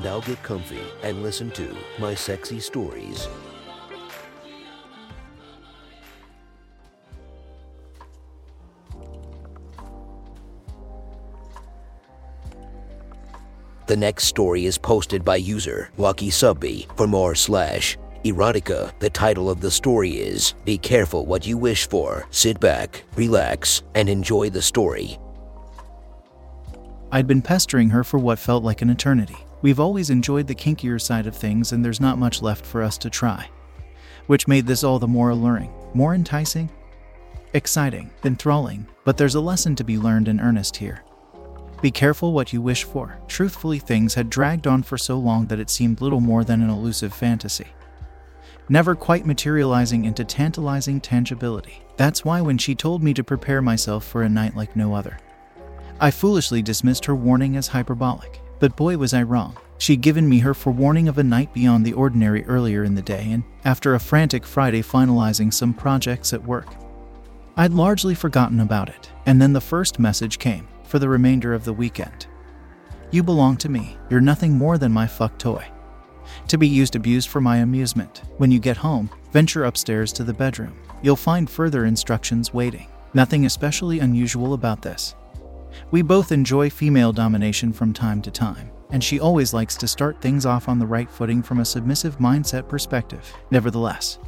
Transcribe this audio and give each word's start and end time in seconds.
Now 0.00 0.20
get 0.20 0.42
comfy 0.42 0.80
and 1.02 1.22
listen 1.22 1.50
to 1.52 1.76
my 1.98 2.14
sexy 2.14 2.60
stories. 2.60 3.28
The 13.86 13.96
next 13.96 14.24
story 14.24 14.64
is 14.64 14.78
posted 14.78 15.24
by 15.24 15.36
user 15.36 15.90
Lucky 15.98 16.30
Subby 16.30 16.86
for 16.96 17.06
more 17.06 17.34
slash 17.34 17.98
erotica. 18.24 18.98
The 19.00 19.10
title 19.10 19.50
of 19.50 19.60
the 19.60 19.70
story 19.70 20.12
is 20.12 20.54
Be 20.64 20.78
Careful 20.78 21.26
What 21.26 21.46
You 21.46 21.58
Wish 21.58 21.88
For. 21.88 22.26
Sit 22.30 22.58
back, 22.58 23.04
relax, 23.16 23.82
and 23.94 24.08
enjoy 24.08 24.48
the 24.50 24.62
story. 24.62 25.18
I'd 27.10 27.26
been 27.26 27.42
pestering 27.42 27.90
her 27.90 28.02
for 28.02 28.18
what 28.18 28.38
felt 28.38 28.64
like 28.64 28.80
an 28.80 28.88
eternity. 28.88 29.36
We've 29.62 29.80
always 29.80 30.10
enjoyed 30.10 30.48
the 30.48 30.54
kinkier 30.56 31.00
side 31.00 31.26
of 31.26 31.36
things, 31.36 31.72
and 31.72 31.84
there's 31.84 32.00
not 32.00 32.18
much 32.18 32.42
left 32.42 32.66
for 32.66 32.82
us 32.82 32.98
to 32.98 33.08
try. 33.10 33.48
Which 34.26 34.48
made 34.48 34.66
this 34.66 34.82
all 34.82 34.98
the 34.98 35.06
more 35.06 35.30
alluring, 35.30 35.72
more 35.94 36.14
enticing, 36.14 36.68
exciting, 37.54 38.10
enthralling, 38.24 38.86
but 39.04 39.16
there's 39.16 39.36
a 39.36 39.40
lesson 39.40 39.76
to 39.76 39.84
be 39.84 39.98
learned 39.98 40.26
in 40.26 40.40
earnest 40.40 40.76
here. 40.76 41.04
Be 41.80 41.90
careful 41.90 42.32
what 42.32 42.52
you 42.52 42.60
wish 42.60 42.84
for. 42.84 43.18
Truthfully, 43.28 43.78
things 43.78 44.14
had 44.14 44.30
dragged 44.30 44.66
on 44.66 44.82
for 44.82 44.98
so 44.98 45.18
long 45.18 45.46
that 45.46 45.60
it 45.60 45.70
seemed 45.70 46.00
little 46.00 46.20
more 46.20 46.44
than 46.44 46.62
an 46.62 46.70
elusive 46.70 47.12
fantasy. 47.12 47.68
Never 48.68 48.94
quite 48.94 49.26
materializing 49.26 50.04
into 50.04 50.24
tantalizing 50.24 51.00
tangibility. 51.00 51.82
That's 51.96 52.24
why 52.24 52.40
when 52.40 52.58
she 52.58 52.74
told 52.74 53.02
me 53.02 53.14
to 53.14 53.24
prepare 53.24 53.62
myself 53.62 54.04
for 54.04 54.22
a 54.22 54.28
night 54.28 54.56
like 54.56 54.76
no 54.76 54.94
other, 54.94 55.18
I 56.00 56.10
foolishly 56.10 56.62
dismissed 56.62 57.04
her 57.04 57.14
warning 57.14 57.56
as 57.56 57.68
hyperbolic. 57.68 58.41
But 58.62 58.76
boy, 58.76 58.96
was 58.96 59.12
I 59.12 59.24
wrong. 59.24 59.56
She'd 59.78 60.02
given 60.02 60.28
me 60.28 60.38
her 60.38 60.54
forewarning 60.54 61.08
of 61.08 61.18
a 61.18 61.24
night 61.24 61.52
beyond 61.52 61.84
the 61.84 61.94
ordinary 61.94 62.44
earlier 62.44 62.84
in 62.84 62.94
the 62.94 63.02
day, 63.02 63.32
and 63.32 63.42
after 63.64 63.96
a 63.96 63.98
frantic 63.98 64.46
Friday 64.46 64.82
finalizing 64.82 65.52
some 65.52 65.74
projects 65.74 66.32
at 66.32 66.44
work, 66.44 66.68
I'd 67.56 67.72
largely 67.72 68.14
forgotten 68.14 68.60
about 68.60 68.88
it. 68.88 69.10
And 69.26 69.42
then 69.42 69.52
the 69.52 69.60
first 69.60 69.98
message 69.98 70.38
came 70.38 70.68
for 70.84 71.00
the 71.00 71.08
remainder 71.08 71.54
of 71.54 71.64
the 71.64 71.72
weekend. 71.72 72.28
You 73.10 73.24
belong 73.24 73.56
to 73.56 73.68
me. 73.68 73.96
You're 74.08 74.20
nothing 74.20 74.56
more 74.56 74.78
than 74.78 74.92
my 74.92 75.08
fuck 75.08 75.38
toy. 75.38 75.66
To 76.46 76.56
be 76.56 76.68
used 76.68 76.94
abused 76.94 77.30
for 77.30 77.40
my 77.40 77.56
amusement. 77.56 78.22
When 78.36 78.52
you 78.52 78.60
get 78.60 78.76
home, 78.76 79.10
venture 79.32 79.64
upstairs 79.64 80.12
to 80.12 80.22
the 80.22 80.34
bedroom. 80.34 80.78
You'll 81.02 81.16
find 81.16 81.50
further 81.50 81.84
instructions 81.84 82.54
waiting. 82.54 82.86
Nothing 83.12 83.44
especially 83.44 83.98
unusual 83.98 84.54
about 84.54 84.82
this. 84.82 85.16
We 85.90 86.02
both 86.02 86.32
enjoy 86.32 86.70
female 86.70 87.12
domination 87.12 87.72
from 87.72 87.92
time 87.92 88.22
to 88.22 88.30
time, 88.30 88.70
and 88.90 89.02
she 89.02 89.20
always 89.20 89.54
likes 89.54 89.76
to 89.76 89.88
start 89.88 90.20
things 90.20 90.46
off 90.46 90.68
on 90.68 90.78
the 90.78 90.86
right 90.86 91.10
footing 91.10 91.42
from 91.42 91.60
a 91.60 91.64
submissive 91.64 92.18
mindset 92.18 92.68
perspective. 92.68 93.32
Nevertheless, 93.50 94.18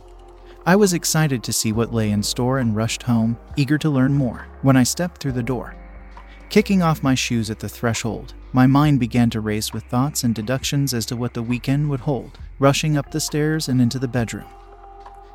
I 0.67 0.77
was 0.77 0.95
excited 0.95 1.43
to 1.43 1.53
see 1.53 1.73
what 1.73 1.93
lay 1.93 2.11
in 2.11 2.23
store 2.23 2.59
and 2.59 2.75
rushed 2.75 3.03
home, 3.03 3.39
eager 3.57 3.79
to 3.79 3.91
learn 3.91 4.15
more. 4.15 4.47
When 4.63 4.77
I 4.77 4.83
stepped 4.83 5.21
through 5.21 5.33
the 5.33 5.43
door, 5.43 5.77
Kicking 6.55 6.83
off 6.83 7.03
my 7.03 7.17
shoes 7.17 7.51
at 7.51 7.59
the 7.59 7.69
threshold, 7.69 8.35
my 8.53 8.67
mind 8.67 9.01
began 9.01 9.29
to 9.31 9.41
race 9.41 9.73
with 9.73 9.83
thoughts 9.85 10.23
and 10.23 10.35
deductions 10.35 10.95
as 10.95 11.05
to 11.07 11.17
what 11.17 11.35
the 11.35 11.43
weekend 11.43 11.91
would 11.91 11.99
hold, 11.99 12.39
rushing 12.61 12.97
up 12.97 13.11
the 13.11 13.19
stairs 13.19 13.69
and 13.69 13.81
into 13.81 13.99
the 13.99 14.07
bedroom. 14.07 14.47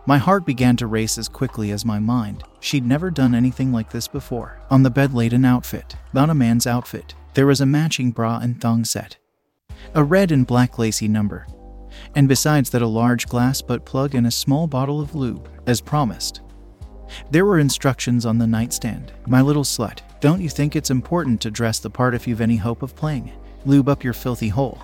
My 0.05 0.17
heart 0.17 0.45
began 0.45 0.75
to 0.77 0.87
race 0.87 1.17
as 1.17 1.27
quickly 1.27 1.71
as 1.71 1.85
my 1.85 1.99
mind. 1.99 2.43
She'd 2.59 2.85
never 2.85 3.11
done 3.11 3.35
anything 3.35 3.71
like 3.71 3.91
this 3.91 4.07
before. 4.07 4.59
On 4.69 4.83
the 4.83 4.89
bed 4.89 5.13
laid 5.13 5.33
an 5.33 5.45
outfit, 5.45 5.95
not 6.13 6.29
a 6.29 6.33
man's 6.33 6.65
outfit. 6.65 7.13
There 7.33 7.45
was 7.45 7.61
a 7.61 7.65
matching 7.65 8.11
bra 8.11 8.39
and 8.39 8.59
thong 8.59 8.85
set, 8.85 9.17
a 9.93 10.03
red 10.03 10.31
and 10.31 10.47
black 10.47 10.79
lacy 10.79 11.07
number, 11.07 11.45
and 12.15 12.27
besides 12.27 12.69
that, 12.71 12.81
a 12.81 12.87
large 12.87 13.27
glass 13.27 13.61
butt 13.61 13.85
plug 13.85 14.15
and 14.15 14.25
a 14.25 14.31
small 14.31 14.67
bottle 14.67 14.99
of 14.99 15.15
lube, 15.15 15.49
as 15.67 15.81
promised. 15.81 16.41
There 17.31 17.45
were 17.45 17.59
instructions 17.59 18.25
on 18.25 18.37
the 18.37 18.47
nightstand. 18.47 19.11
My 19.27 19.41
little 19.41 19.63
slut, 19.63 19.99
don't 20.21 20.41
you 20.41 20.49
think 20.49 20.75
it's 20.75 20.91
important 20.91 21.41
to 21.41 21.51
dress 21.51 21.79
the 21.79 21.89
part 21.89 22.15
if 22.15 22.27
you've 22.27 22.41
any 22.41 22.57
hope 22.57 22.81
of 22.81 22.95
playing? 22.95 23.31
Lube 23.65 23.89
up 23.89 24.03
your 24.03 24.13
filthy 24.13 24.49
hole. 24.49 24.81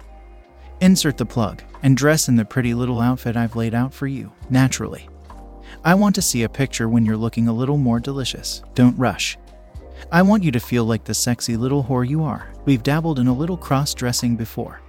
Insert 0.81 1.17
the 1.17 1.25
plug 1.25 1.63
and 1.83 1.95
dress 1.95 2.27
in 2.27 2.35
the 2.35 2.45
pretty 2.45 2.73
little 2.73 2.99
outfit 2.99 3.37
I've 3.37 3.55
laid 3.55 3.73
out 3.73 3.93
for 3.93 4.07
you, 4.07 4.31
naturally. 4.49 5.07
I 5.83 5.93
want 5.95 6.15
to 6.15 6.21
see 6.21 6.43
a 6.43 6.49
picture 6.49 6.89
when 6.89 7.05
you're 7.05 7.17
looking 7.17 7.47
a 7.47 7.53
little 7.53 7.77
more 7.77 7.99
delicious. 7.99 8.61
Don't 8.73 8.97
rush. 8.97 9.37
I 10.11 10.21
want 10.21 10.43
you 10.43 10.51
to 10.51 10.59
feel 10.59 10.85
like 10.85 11.03
the 11.03 11.13
sexy 11.13 11.57
little 11.57 11.83
whore 11.83 12.07
you 12.07 12.23
are. 12.23 12.51
We've 12.65 12.83
dabbled 12.83 13.19
in 13.19 13.27
a 13.27 13.33
little 13.33 13.57
cross 13.57 13.93
dressing 13.93 14.35
before. 14.35 14.81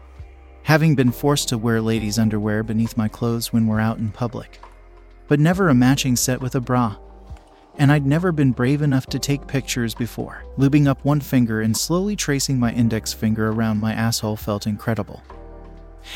Having 0.64 0.96
been 0.96 1.12
forced 1.12 1.48
to 1.50 1.58
wear 1.58 1.80
ladies' 1.80 2.18
underwear 2.18 2.62
beneath 2.62 2.96
my 2.96 3.08
clothes 3.08 3.52
when 3.52 3.66
we're 3.66 3.80
out 3.80 3.98
in 3.98 4.10
public. 4.10 4.60
But 5.28 5.40
never 5.40 5.68
a 5.68 5.74
matching 5.74 6.16
set 6.16 6.40
with 6.40 6.54
a 6.54 6.60
bra 6.60 6.96
and 7.78 7.92
I'd 7.92 8.06
never 8.06 8.32
been 8.32 8.52
brave 8.52 8.82
enough 8.82 9.06
to 9.06 9.18
take 9.18 9.46
pictures 9.46 9.94
before. 9.94 10.44
Lubing 10.56 10.86
up 10.86 11.04
one 11.04 11.20
finger 11.20 11.60
and 11.60 11.76
slowly 11.76 12.16
tracing 12.16 12.58
my 12.58 12.72
index 12.72 13.12
finger 13.12 13.50
around 13.50 13.80
my 13.80 13.92
asshole 13.92 14.36
felt 14.36 14.66
incredible. 14.66 15.22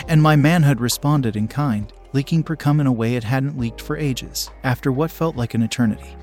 And 0.08 0.22
my 0.22 0.36
manhood 0.36 0.80
responded 0.80 1.36
in 1.36 1.48
kind, 1.48 1.92
leaking 2.12 2.44
precum 2.44 2.80
in 2.80 2.86
a 2.86 2.92
way 2.92 3.16
it 3.16 3.24
hadn't 3.24 3.58
leaked 3.58 3.80
for 3.80 3.96
ages, 3.96 4.50
after 4.64 4.90
what 4.90 5.10
felt 5.10 5.36
like 5.36 5.54
an 5.54 5.62
eternity. 5.62 6.16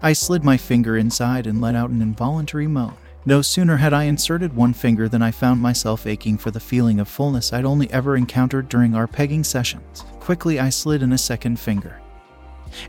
I 0.00 0.12
slid 0.12 0.44
my 0.44 0.56
finger 0.56 0.96
inside 0.96 1.46
and 1.46 1.60
let 1.60 1.74
out 1.74 1.90
an 1.90 2.02
involuntary 2.02 2.68
moan. 2.68 2.94
No 3.26 3.42
sooner 3.42 3.76
had 3.76 3.92
I 3.92 4.04
inserted 4.04 4.54
one 4.54 4.72
finger 4.72 5.08
than 5.08 5.22
I 5.22 5.32
found 5.32 5.60
myself 5.60 6.06
aching 6.06 6.38
for 6.38 6.50
the 6.50 6.60
feeling 6.60 7.00
of 7.00 7.08
fullness 7.08 7.52
I'd 7.52 7.64
only 7.64 7.90
ever 7.90 8.16
encountered 8.16 8.68
during 8.68 8.94
our 8.94 9.06
pegging 9.06 9.44
sessions. 9.44 10.04
Quickly, 10.20 10.60
I 10.60 10.70
slid 10.70 11.02
in 11.02 11.12
a 11.12 11.18
second 11.18 11.58
finger. 11.58 12.00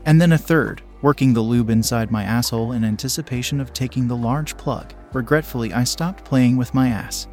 And 0.06 0.20
then 0.20 0.32
a 0.32 0.38
third, 0.38 0.82
working 1.02 1.34
the 1.34 1.40
lube 1.40 1.70
inside 1.70 2.10
my 2.10 2.22
asshole 2.22 2.72
in 2.72 2.84
anticipation 2.84 3.60
of 3.60 3.72
taking 3.72 4.06
the 4.06 4.16
large 4.16 4.56
plug. 4.56 4.94
Regretfully, 5.12 5.72
I 5.72 5.84
stopped 5.84 6.24
playing 6.24 6.56
with 6.56 6.74
my 6.74 6.88
ass, 6.88 7.26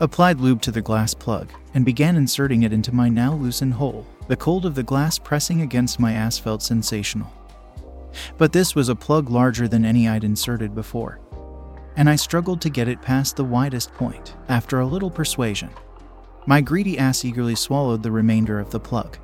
applied 0.00 0.40
lube 0.40 0.62
to 0.62 0.70
the 0.70 0.82
glass 0.82 1.14
plug, 1.14 1.52
and 1.74 1.84
began 1.84 2.16
inserting 2.16 2.62
it 2.62 2.72
into 2.72 2.94
my 2.94 3.08
now 3.08 3.34
loosened 3.34 3.74
hole. 3.74 4.06
The 4.28 4.36
cold 4.36 4.66
of 4.66 4.74
the 4.74 4.82
glass 4.82 5.18
pressing 5.18 5.62
against 5.62 6.00
my 6.00 6.12
ass 6.12 6.38
felt 6.38 6.62
sensational. 6.62 7.32
But 8.36 8.52
this 8.52 8.74
was 8.74 8.88
a 8.88 8.94
plug 8.94 9.30
larger 9.30 9.68
than 9.68 9.84
any 9.84 10.08
I'd 10.08 10.24
inserted 10.24 10.74
before, 10.74 11.20
and 11.96 12.08
I 12.08 12.16
struggled 12.16 12.60
to 12.62 12.70
get 12.70 12.88
it 12.88 13.02
past 13.02 13.36
the 13.36 13.44
widest 13.44 13.92
point. 13.94 14.34
After 14.48 14.80
a 14.80 14.86
little 14.86 15.10
persuasion, 15.10 15.70
my 16.46 16.60
greedy 16.60 16.98
ass 16.98 17.24
eagerly 17.24 17.54
swallowed 17.54 18.02
the 18.02 18.10
remainder 18.10 18.58
of 18.58 18.70
the 18.70 18.80
plug. 18.80 19.18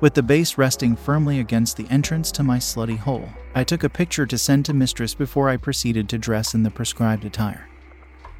With 0.00 0.14
the 0.14 0.22
base 0.22 0.58
resting 0.58 0.96
firmly 0.96 1.40
against 1.40 1.76
the 1.76 1.88
entrance 1.88 2.30
to 2.32 2.42
my 2.42 2.58
slutty 2.58 2.98
hole, 2.98 3.28
I 3.54 3.64
took 3.64 3.84
a 3.84 3.88
picture 3.88 4.26
to 4.26 4.36
send 4.36 4.66
to 4.66 4.74
Mistress 4.74 5.14
before 5.14 5.48
I 5.48 5.56
proceeded 5.56 6.08
to 6.10 6.18
dress 6.18 6.54
in 6.54 6.62
the 6.62 6.70
prescribed 6.70 7.24
attire. 7.24 7.68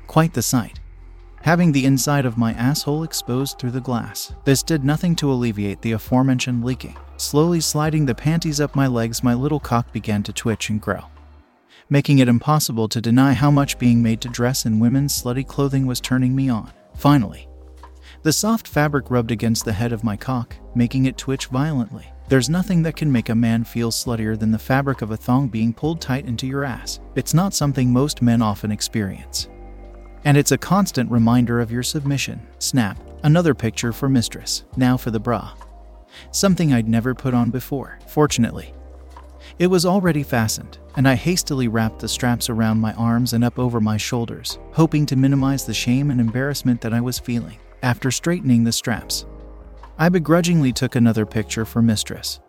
Quite 0.06 0.34
the 0.34 0.42
sight. 0.42 0.81
Having 1.42 1.72
the 1.72 1.86
inside 1.86 2.24
of 2.24 2.38
my 2.38 2.52
asshole 2.52 3.02
exposed 3.02 3.58
through 3.58 3.72
the 3.72 3.80
glass, 3.80 4.32
this 4.44 4.62
did 4.62 4.84
nothing 4.84 5.16
to 5.16 5.32
alleviate 5.32 5.82
the 5.82 5.90
aforementioned 5.90 6.64
leaking. 6.64 6.96
Slowly 7.16 7.60
sliding 7.60 8.06
the 8.06 8.14
panties 8.14 8.60
up 8.60 8.76
my 8.76 8.86
legs, 8.86 9.24
my 9.24 9.34
little 9.34 9.58
cock 9.58 9.92
began 9.92 10.22
to 10.22 10.32
twitch 10.32 10.70
and 10.70 10.80
grow, 10.80 11.02
making 11.90 12.20
it 12.20 12.28
impossible 12.28 12.88
to 12.88 13.00
deny 13.00 13.32
how 13.32 13.50
much 13.50 13.80
being 13.80 14.00
made 14.00 14.20
to 14.20 14.28
dress 14.28 14.66
in 14.66 14.78
women's 14.78 15.20
slutty 15.20 15.44
clothing 15.44 15.84
was 15.84 16.00
turning 16.00 16.36
me 16.36 16.48
on. 16.48 16.70
Finally, 16.94 17.48
the 18.22 18.32
soft 18.32 18.68
fabric 18.68 19.10
rubbed 19.10 19.32
against 19.32 19.64
the 19.64 19.72
head 19.72 19.92
of 19.92 20.04
my 20.04 20.16
cock, 20.16 20.54
making 20.76 21.06
it 21.06 21.18
twitch 21.18 21.46
violently. 21.46 22.06
There's 22.28 22.48
nothing 22.48 22.84
that 22.84 22.94
can 22.94 23.10
make 23.10 23.30
a 23.30 23.34
man 23.34 23.64
feel 23.64 23.90
sluttier 23.90 24.38
than 24.38 24.52
the 24.52 24.60
fabric 24.60 25.02
of 25.02 25.10
a 25.10 25.16
thong 25.16 25.48
being 25.48 25.74
pulled 25.74 26.00
tight 26.00 26.24
into 26.24 26.46
your 26.46 26.62
ass. 26.62 27.00
It's 27.16 27.34
not 27.34 27.52
something 27.52 27.92
most 27.92 28.22
men 28.22 28.42
often 28.42 28.70
experience. 28.70 29.48
And 30.24 30.36
it's 30.36 30.52
a 30.52 30.58
constant 30.58 31.10
reminder 31.10 31.60
of 31.60 31.72
your 31.72 31.82
submission. 31.82 32.46
Snap. 32.58 32.98
Another 33.22 33.54
picture 33.54 33.92
for 33.92 34.08
mistress. 34.08 34.64
Now 34.76 34.96
for 34.96 35.10
the 35.10 35.20
bra. 35.20 35.52
Something 36.30 36.72
I'd 36.72 36.88
never 36.88 37.14
put 37.14 37.34
on 37.34 37.50
before, 37.50 37.98
fortunately. 38.06 38.74
It 39.58 39.66
was 39.66 39.84
already 39.84 40.22
fastened, 40.22 40.78
and 40.96 41.08
I 41.08 41.14
hastily 41.14 41.68
wrapped 41.68 41.98
the 41.98 42.08
straps 42.08 42.48
around 42.48 42.80
my 42.80 42.92
arms 42.94 43.32
and 43.32 43.44
up 43.44 43.58
over 43.58 43.80
my 43.80 43.96
shoulders, 43.96 44.58
hoping 44.72 45.06
to 45.06 45.16
minimize 45.16 45.66
the 45.66 45.74
shame 45.74 46.10
and 46.10 46.20
embarrassment 46.20 46.80
that 46.82 46.94
I 46.94 47.00
was 47.00 47.18
feeling. 47.18 47.58
after 47.82 48.10
straightening 48.10 48.64
the 48.64 48.72
straps. 48.72 49.26
I 49.98 50.08
begrudgingly 50.08 50.72
took 50.72 50.94
another 50.94 51.26
picture 51.26 51.64
for 51.64 51.82
Mistress. 51.82 52.40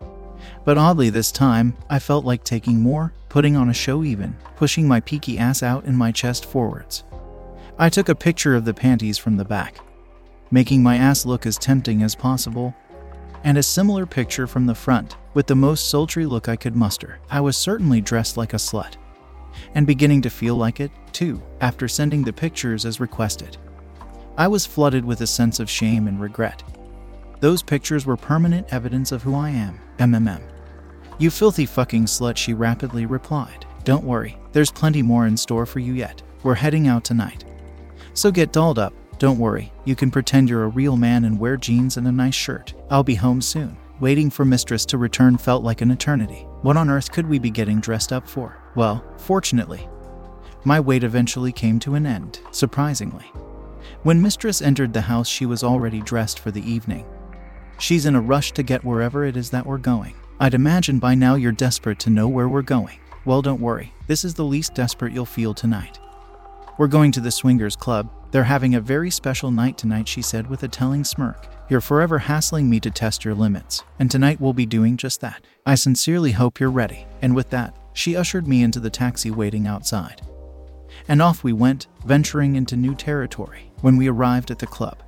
But 0.65 0.77
oddly, 0.77 1.09
this 1.09 1.31
time, 1.31 1.75
I 1.89 1.99
felt 1.99 2.25
like 2.25 2.43
taking 2.43 2.79
more, 2.79 3.13
putting 3.29 3.55
on 3.55 3.69
a 3.69 3.73
show 3.73 4.03
even, 4.03 4.35
pushing 4.55 4.87
my 4.87 4.99
peaky 4.99 5.37
ass 5.37 5.63
out 5.63 5.85
and 5.85 5.97
my 5.97 6.11
chest 6.11 6.45
forwards. 6.45 7.03
I 7.79 7.89
took 7.89 8.07
a 8.07 8.15
picture 8.15 8.53
of 8.53 8.65
the 8.65 8.73
panties 8.73 9.17
from 9.17 9.35
the 9.35 9.45
back, 9.45 9.79
making 10.51 10.83
my 10.83 10.95
ass 10.95 11.25
look 11.25 11.47
as 11.47 11.57
tempting 11.57 12.03
as 12.03 12.13
possible, 12.13 12.75
and 13.43 13.57
a 13.57 13.63
similar 13.63 14.05
picture 14.05 14.45
from 14.45 14.67
the 14.67 14.75
front, 14.75 15.17
with 15.33 15.47
the 15.47 15.55
most 15.55 15.89
sultry 15.89 16.27
look 16.27 16.47
I 16.47 16.55
could 16.55 16.75
muster. 16.75 17.19
I 17.31 17.41
was 17.41 17.57
certainly 17.57 17.99
dressed 17.99 18.37
like 18.37 18.53
a 18.53 18.57
slut, 18.57 18.97
and 19.73 19.87
beginning 19.87 20.21
to 20.21 20.29
feel 20.29 20.55
like 20.55 20.79
it, 20.79 20.91
too, 21.13 21.41
after 21.61 21.87
sending 21.87 22.23
the 22.23 22.31
pictures 22.31 22.85
as 22.85 22.99
requested. 22.99 23.57
I 24.37 24.47
was 24.47 24.67
flooded 24.67 25.03
with 25.03 25.21
a 25.21 25.27
sense 25.27 25.59
of 25.59 25.69
shame 25.69 26.07
and 26.07 26.21
regret. 26.21 26.61
Those 27.39 27.63
pictures 27.63 28.05
were 28.05 28.15
permanent 28.15 28.71
evidence 28.71 29.11
of 29.11 29.23
who 29.23 29.33
I 29.33 29.49
am, 29.49 29.79
MMM. 29.97 30.43
You 31.17 31.31
filthy 31.31 31.65
fucking 31.65 32.05
slut, 32.05 32.37
she 32.37 32.53
rapidly 32.53 33.07
replied. 33.07 33.65
Don't 33.83 34.03
worry, 34.03 34.37
there's 34.51 34.71
plenty 34.71 35.01
more 35.01 35.25
in 35.25 35.35
store 35.35 35.65
for 35.65 35.79
you 35.79 35.93
yet. 35.93 36.21
We're 36.43 36.53
heading 36.53 36.87
out 36.87 37.03
tonight. 37.03 37.45
So 38.13 38.31
get 38.31 38.51
dolled 38.51 38.79
up, 38.79 38.93
don't 39.17 39.39
worry, 39.39 39.71
you 39.85 39.95
can 39.95 40.11
pretend 40.11 40.49
you're 40.49 40.65
a 40.65 40.69
real 40.69 40.97
man 40.97 41.25
and 41.25 41.39
wear 41.39 41.57
jeans 41.57 41.97
and 41.97 42.07
a 42.07 42.11
nice 42.11 42.35
shirt. 42.35 42.73
I'll 42.89 43.03
be 43.03 43.15
home 43.15 43.41
soon. 43.41 43.77
Waiting 43.99 44.29
for 44.29 44.43
Mistress 44.43 44.85
to 44.87 44.97
return 44.97 45.37
felt 45.37 45.63
like 45.63 45.81
an 45.81 45.91
eternity. 45.91 46.45
What 46.61 46.77
on 46.77 46.89
earth 46.89 47.11
could 47.11 47.27
we 47.27 47.39
be 47.39 47.49
getting 47.49 47.79
dressed 47.79 48.11
up 48.11 48.27
for? 48.27 48.57
Well, 48.75 49.03
fortunately, 49.17 49.87
my 50.65 50.79
wait 50.79 51.03
eventually 51.03 51.51
came 51.51 51.79
to 51.79 51.95
an 51.95 52.05
end, 52.05 52.39
surprisingly. 52.51 53.25
When 54.03 54.21
Mistress 54.21 54.61
entered 54.61 54.93
the 54.93 55.01
house, 55.01 55.27
she 55.27 55.45
was 55.45 55.63
already 55.63 56.01
dressed 56.01 56.39
for 56.39 56.51
the 56.51 56.69
evening. 56.69 57.05
She's 57.79 58.05
in 58.05 58.15
a 58.15 58.21
rush 58.21 58.51
to 58.53 58.63
get 58.63 58.83
wherever 58.83 59.25
it 59.25 59.37
is 59.37 59.49
that 59.51 59.65
we're 59.65 59.77
going. 59.77 60.15
I'd 60.39 60.53
imagine 60.53 60.99
by 60.99 61.15
now 61.15 61.35
you're 61.35 61.51
desperate 61.51 61.99
to 61.99 62.09
know 62.09 62.27
where 62.27 62.49
we're 62.49 62.61
going. 62.61 62.99
Well, 63.25 63.41
don't 63.41 63.61
worry, 63.61 63.93
this 64.07 64.25
is 64.25 64.33
the 64.33 64.43
least 64.43 64.73
desperate 64.73 65.13
you'll 65.13 65.25
feel 65.25 65.53
tonight. 65.53 65.99
We're 66.79 66.87
going 66.87 67.11
to 67.11 67.21
the 67.21 67.29
Swingers 67.29 67.75
Club. 67.75 68.09
They're 68.31 68.43
having 68.43 68.73
a 68.73 68.81
very 68.81 69.11
special 69.11 69.51
night 69.51 69.77
tonight, 69.77 70.07
she 70.07 70.23
said 70.23 70.49
with 70.49 70.63
a 70.63 70.67
telling 70.67 71.03
smirk. 71.03 71.47
You're 71.69 71.81
forever 71.81 72.17
hassling 72.17 72.67
me 72.67 72.79
to 72.79 72.89
test 72.89 73.23
your 73.23 73.35
limits, 73.35 73.83
and 73.99 74.09
tonight 74.09 74.41
we'll 74.41 74.53
be 74.53 74.65
doing 74.65 74.97
just 74.97 75.21
that. 75.21 75.45
I 75.67 75.75
sincerely 75.75 76.31
hope 76.31 76.59
you're 76.59 76.71
ready. 76.71 77.05
And 77.21 77.35
with 77.35 77.51
that, 77.51 77.77
she 77.93 78.15
ushered 78.15 78.47
me 78.47 78.63
into 78.63 78.79
the 78.79 78.89
taxi 78.89 79.29
waiting 79.29 79.67
outside. 79.67 80.23
And 81.07 81.21
off 81.21 81.43
we 81.43 81.53
went, 81.53 81.85
venturing 82.05 82.55
into 82.55 82.75
new 82.75 82.95
territory. 82.95 83.71
When 83.81 83.95
we 83.95 84.09
arrived 84.09 84.49
at 84.49 84.57
the 84.57 84.65
club, 84.65 85.03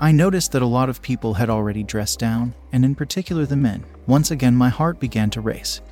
I 0.00 0.10
noticed 0.10 0.50
that 0.52 0.62
a 0.62 0.66
lot 0.66 0.88
of 0.88 1.02
people 1.02 1.34
had 1.34 1.50
already 1.50 1.84
dressed 1.84 2.18
down, 2.18 2.52
and 2.72 2.84
in 2.84 2.96
particular 2.96 3.46
the 3.46 3.54
men. 3.54 3.84
Once 4.08 4.32
again, 4.32 4.56
my 4.56 4.70
heart 4.70 4.98
began 4.98 5.30
to 5.30 5.40
race. 5.40 5.82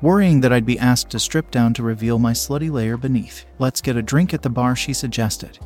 Worrying 0.00 0.40
that 0.40 0.52
I'd 0.52 0.66
be 0.66 0.78
asked 0.78 1.10
to 1.10 1.18
strip 1.18 1.50
down 1.50 1.74
to 1.74 1.82
reveal 1.82 2.18
my 2.18 2.32
slutty 2.32 2.70
layer 2.70 2.96
beneath. 2.96 3.44
Let's 3.58 3.80
get 3.80 3.96
a 3.96 4.02
drink 4.02 4.34
at 4.34 4.42
the 4.42 4.50
bar, 4.50 4.76
she 4.76 4.92
suggested. 4.92 5.58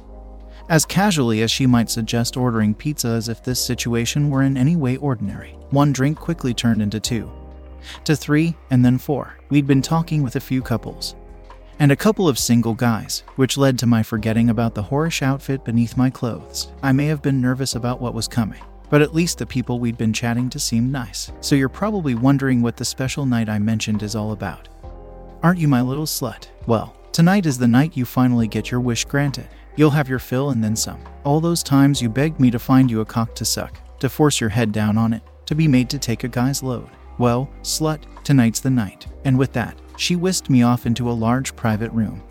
As 0.69 0.85
casually 0.85 1.43
as 1.43 1.51
she 1.51 1.67
might 1.67 1.91
suggest 1.91 2.37
ordering 2.37 2.75
pizza 2.75 3.09
as 3.09 3.29
if 3.29 3.43
this 3.43 3.65
situation 3.65 4.29
were 4.29 4.43
in 4.43 4.57
any 4.57 4.77
way 4.77 4.97
ordinary. 4.97 5.57
One 5.71 5.93
drink 5.93 6.19
quickly 6.19 6.53
turned 6.53 6.83
into 6.83 7.01
two, 7.01 7.31
to 8.05 8.15
three, 8.15 8.55
and 8.71 8.85
then 8.85 8.99
four. 8.99 9.39
We'd 9.49 9.67
been 9.67 9.83
talking 9.83 10.23
with 10.23 10.37
a 10.37 10.41
few 10.41 10.61
couples, 10.61 11.15
and 11.79 11.91
a 11.91 11.97
couple 11.97 12.29
of 12.29 12.39
single 12.39 12.75
guys, 12.75 13.23
which 13.37 13.57
led 13.57 13.79
to 13.79 13.87
my 13.87 14.03
forgetting 14.03 14.51
about 14.51 14.75
the 14.75 14.83
whorish 14.83 15.23
outfit 15.23 15.65
beneath 15.65 15.97
my 15.97 16.11
clothes. 16.11 16.71
I 16.83 16.93
may 16.93 17.07
have 17.07 17.23
been 17.23 17.41
nervous 17.41 17.75
about 17.75 18.01
what 18.01 18.15
was 18.15 18.29
coming, 18.29 18.63
but 18.91 19.03
at 19.03 19.15
least 19.15 19.39
the 19.39 19.47
people 19.47 19.79
we'd 19.79 19.99
been 19.99 20.13
chatting 20.13 20.49
to 20.51 20.59
seemed 20.59 20.91
nice. 20.91 21.31
So 21.41 21.55
you're 21.55 21.69
probably 21.69 22.15
wondering 22.15 22.63
what 22.63 22.77
the 22.77 22.85
special 22.85 23.27
night 23.27 23.49
I 23.49 23.59
mentioned 23.59 24.03
is 24.03 24.15
all 24.15 24.33
about. 24.33 24.69
Aren't 25.43 25.61
you 25.61 25.69
my 25.69 25.83
little 25.83 26.07
slut? 26.07 26.49
Well, 26.67 26.97
tonight 27.13 27.47
is 27.47 27.59
the 27.59 27.69
night 27.69 27.97
you 27.97 28.05
finally 28.05 28.49
get 28.49 28.71
your 28.71 28.81
wish 28.81 29.05
granted. 29.05 29.49
You'll 29.77 29.91
have 29.91 30.09
your 30.09 30.19
fill 30.19 30.51
and 30.51 30.63
then 30.63 30.75
some. 30.75 31.01
All 31.25 31.41
those 31.41 31.63
times 31.63 32.03
you 32.03 32.09
begged 32.09 32.41
me 32.41 32.51
to 32.51 32.59
find 32.59 32.91
you 32.91 33.01
a 33.01 33.05
cock 33.05 33.35
to 33.37 33.45
suck, 33.45 33.81
to 34.01 34.09
force 34.09 34.41
your 34.41 34.51
head 34.51 34.73
down 34.73 34.99
on 34.99 35.13
it, 35.13 35.23
to 35.47 35.55
be 35.55 35.69
made 35.69 35.89
to 35.91 35.99
take 35.99 36.25
a 36.25 36.29
guy's 36.29 36.63
load. 36.63 36.89
Well, 37.19 37.49
slut, 37.63 38.03
tonight's 38.25 38.61
the 38.61 38.71
night. 38.71 39.07
And 39.25 39.39
with 39.39 39.53
that, 39.53 39.79
she 39.97 40.17
whisked 40.17 40.51
me 40.51 40.63
off 40.63 40.87
into 40.87 41.11
a 41.11 41.13
large 41.13 41.55
private 41.55 41.93
room 41.93 42.23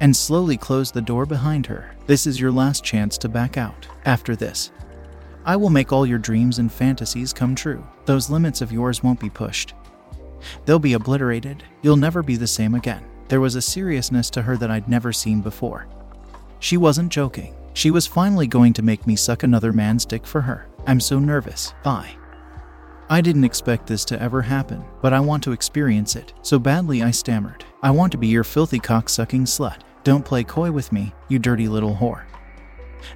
and 0.00 0.16
slowly 0.16 0.56
closed 0.56 0.94
the 0.94 1.00
door 1.00 1.26
behind 1.26 1.66
her. 1.66 1.94
This 2.06 2.26
is 2.26 2.40
your 2.40 2.52
last 2.52 2.84
chance 2.84 3.18
to 3.18 3.28
back 3.28 3.56
out. 3.56 3.86
After 4.04 4.36
this, 4.36 4.70
I 5.44 5.56
will 5.56 5.70
make 5.70 5.92
all 5.92 6.06
your 6.06 6.18
dreams 6.18 6.58
and 6.58 6.72
fantasies 6.72 7.32
come 7.32 7.54
true. 7.54 7.86
Those 8.04 8.30
limits 8.30 8.60
of 8.60 8.72
yours 8.72 9.02
won't 9.02 9.20
be 9.20 9.30
pushed. 9.30 9.74
They'll 10.64 10.78
be 10.78 10.92
obliterated. 10.92 11.62
You'll 11.82 11.96
never 11.96 12.22
be 12.22 12.36
the 12.36 12.46
same 12.46 12.74
again. 12.74 13.04
There 13.28 13.40
was 13.40 13.54
a 13.54 13.62
seriousness 13.62 14.30
to 14.30 14.42
her 14.42 14.56
that 14.56 14.70
I'd 14.70 14.88
never 14.88 15.12
seen 15.12 15.40
before. 15.40 15.86
She 16.58 16.76
wasn't 16.76 17.12
joking. 17.12 17.54
She 17.74 17.90
was 17.90 18.06
finally 18.06 18.46
going 18.46 18.72
to 18.74 18.82
make 18.82 19.06
me 19.06 19.16
suck 19.16 19.42
another 19.42 19.72
man's 19.72 20.04
dick 20.04 20.26
for 20.26 20.42
her. 20.42 20.68
I'm 20.86 21.00
so 21.00 21.18
nervous. 21.18 21.74
Bye. 21.82 22.10
I 23.08 23.20
didn't 23.20 23.44
expect 23.44 23.86
this 23.86 24.04
to 24.06 24.22
ever 24.22 24.42
happen, 24.42 24.84
but 25.00 25.12
I 25.12 25.20
want 25.20 25.42
to 25.44 25.52
experience 25.52 26.16
it. 26.16 26.32
So 26.42 26.58
badly 26.58 27.02
I 27.02 27.10
stammered. 27.10 27.64
I 27.82 27.90
want 27.90 28.12
to 28.12 28.18
be 28.18 28.28
your 28.28 28.44
filthy 28.44 28.78
cock-sucking 28.78 29.44
slut. 29.44 29.80
Don't 30.04 30.24
play 30.24 30.44
coy 30.44 30.70
with 30.70 30.92
me, 30.92 31.14
you 31.28 31.38
dirty 31.38 31.68
little 31.68 31.94
whore. 31.94 32.24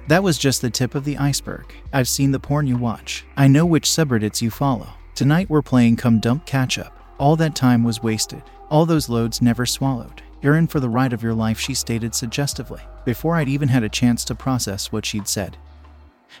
That 0.07 0.23
was 0.23 0.37
just 0.37 0.61
the 0.61 0.69
tip 0.69 0.95
of 0.95 1.03
the 1.05 1.17
iceberg. 1.17 1.73
I've 1.93 2.07
seen 2.07 2.31
the 2.31 2.39
porn 2.39 2.67
you 2.67 2.77
watch. 2.77 3.25
I 3.35 3.47
know 3.47 3.65
which 3.65 3.89
subreddits 3.89 4.41
you 4.41 4.49
follow. 4.49 4.89
Tonight 5.15 5.49
we're 5.49 5.61
playing 5.61 5.95
Come 5.95 6.19
Dump 6.19 6.45
Catch 6.45 6.77
Up. 6.77 6.97
All 7.17 7.35
that 7.37 7.55
time 7.55 7.83
was 7.83 8.03
wasted. 8.03 8.43
All 8.69 8.85
those 8.85 9.09
loads 9.09 9.41
never 9.41 9.65
swallowed. 9.65 10.21
You're 10.41 10.57
in 10.57 10.67
for 10.67 10.79
the 10.79 10.89
ride 10.89 11.13
of 11.13 11.23
your 11.23 11.33
life, 11.33 11.59
she 11.59 11.73
stated 11.73 12.13
suggestively, 12.13 12.81
before 13.05 13.35
I'd 13.35 13.49
even 13.49 13.69
had 13.69 13.83
a 13.83 13.89
chance 13.89 14.23
to 14.25 14.35
process 14.35 14.91
what 14.91 15.05
she'd 15.05 15.27
said. 15.27 15.57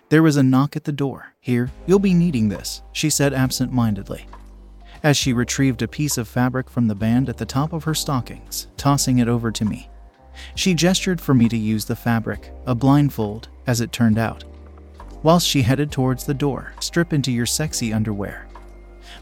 There 0.09 0.21
was 0.21 0.37
a 0.37 0.43
knock 0.43 0.75
at 0.75 0.83
the 0.83 0.91
door. 0.91 1.33
Here, 1.39 1.71
you'll 1.87 1.99
be 1.99 2.13
needing 2.13 2.49
this, 2.49 2.83
she 2.91 3.09
said 3.09 3.33
absent 3.33 3.71
mindedly. 3.71 4.27
As 5.01 5.17
she 5.17 5.33
retrieved 5.33 5.81
a 5.81 5.87
piece 5.87 6.17
of 6.17 6.27
fabric 6.27 6.69
from 6.69 6.87
the 6.87 6.95
band 6.95 7.29
at 7.29 7.37
the 7.37 7.45
top 7.45 7.73
of 7.73 7.85
her 7.85 7.95
stockings, 7.95 8.67
tossing 8.77 9.19
it 9.19 9.27
over 9.27 9.51
to 9.51 9.65
me. 9.65 9.89
She 10.55 10.73
gestured 10.73 11.21
for 11.21 11.33
me 11.33 11.49
to 11.49 11.57
use 11.57 11.85
the 11.85 11.95
fabric, 11.95 12.51
a 12.65 12.75
blindfold, 12.75 13.49
as 13.65 13.81
it 13.81 13.91
turned 13.91 14.17
out. 14.17 14.43
Whilst 15.23 15.47
she 15.47 15.61
headed 15.61 15.91
towards 15.91 16.25
the 16.25 16.33
door, 16.33 16.73
strip 16.79 17.13
into 17.13 17.31
your 17.31 17.45
sexy 17.45 17.91
underwear. 17.91 18.47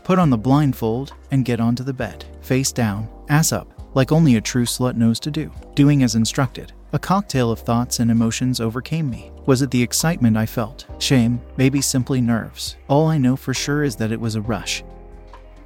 Put 0.04 0.20
on 0.20 0.30
the 0.30 0.38
blindfold 0.38 1.13
and 1.32 1.46
get 1.46 1.60
onto 1.60 1.84
the 1.84 1.94
bed, 1.94 2.25
face 2.42 2.72
down, 2.72 3.10
ass 3.30 3.51
up, 3.51 3.68
like 3.96 4.12
only 4.12 4.36
a 4.36 4.42
true 4.42 4.66
slut 4.66 4.96
knows 4.96 5.20
to 5.22 5.32
do, 5.32 5.51
doing 5.74 6.04
as 6.04 6.16
instructed. 6.16 6.74
A 6.94 7.00
cocktail 7.00 7.51
of 7.51 7.60
thoughts 7.60 8.00
and 8.00 8.12
emotions 8.12 8.60
overcame 8.60 9.10
me. 9.10 9.32
Was 9.46 9.62
it 9.62 9.72
the 9.72 9.82
excitement 9.82 10.38
I 10.38 10.46
felt? 10.46 10.86
Shame? 11.00 11.42
Maybe 11.58 11.82
simply 11.82 12.22
nerves? 12.22 12.78
All 12.88 13.08
I 13.08 13.18
know 13.18 13.36
for 13.36 13.54
sure 13.54 13.84
is 13.84 13.96
that 13.98 14.12
it 14.12 14.20
was 14.20 14.36
a 14.36 14.42
rush. 14.42 14.84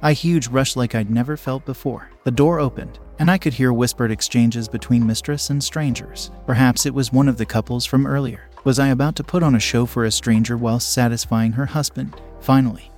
A 0.02 0.12
huge 0.12 0.48
rush 0.48 0.76
like 0.76 0.94
I'd 0.94 1.10
never 1.10 1.36
felt 1.36 1.66
before. 1.66 2.10
The 2.24 2.30
door 2.30 2.58
opened, 2.58 2.98
and 3.18 3.30
I 3.30 3.36
could 3.36 3.52
hear 3.52 3.72
whispered 3.72 4.10
exchanges 4.10 4.66
between 4.66 5.06
mistress 5.06 5.50
and 5.50 5.62
strangers. 5.62 6.30
Perhaps 6.46 6.86
it 6.86 6.94
was 6.94 7.12
one 7.12 7.28
of 7.28 7.36
the 7.36 7.44
couples 7.44 7.84
from 7.84 8.06
earlier. 8.06 8.48
Was 8.64 8.78
I 8.78 8.88
about 8.88 9.14
to 9.16 9.24
put 9.24 9.42
on 9.42 9.56
a 9.56 9.60
show 9.60 9.84
for 9.84 10.04
a 10.04 10.10
stranger 10.10 10.56
while 10.56 10.80
satisfying 10.80 11.52
her 11.52 11.66
husband? 11.66 12.18
Finally, 12.40 12.90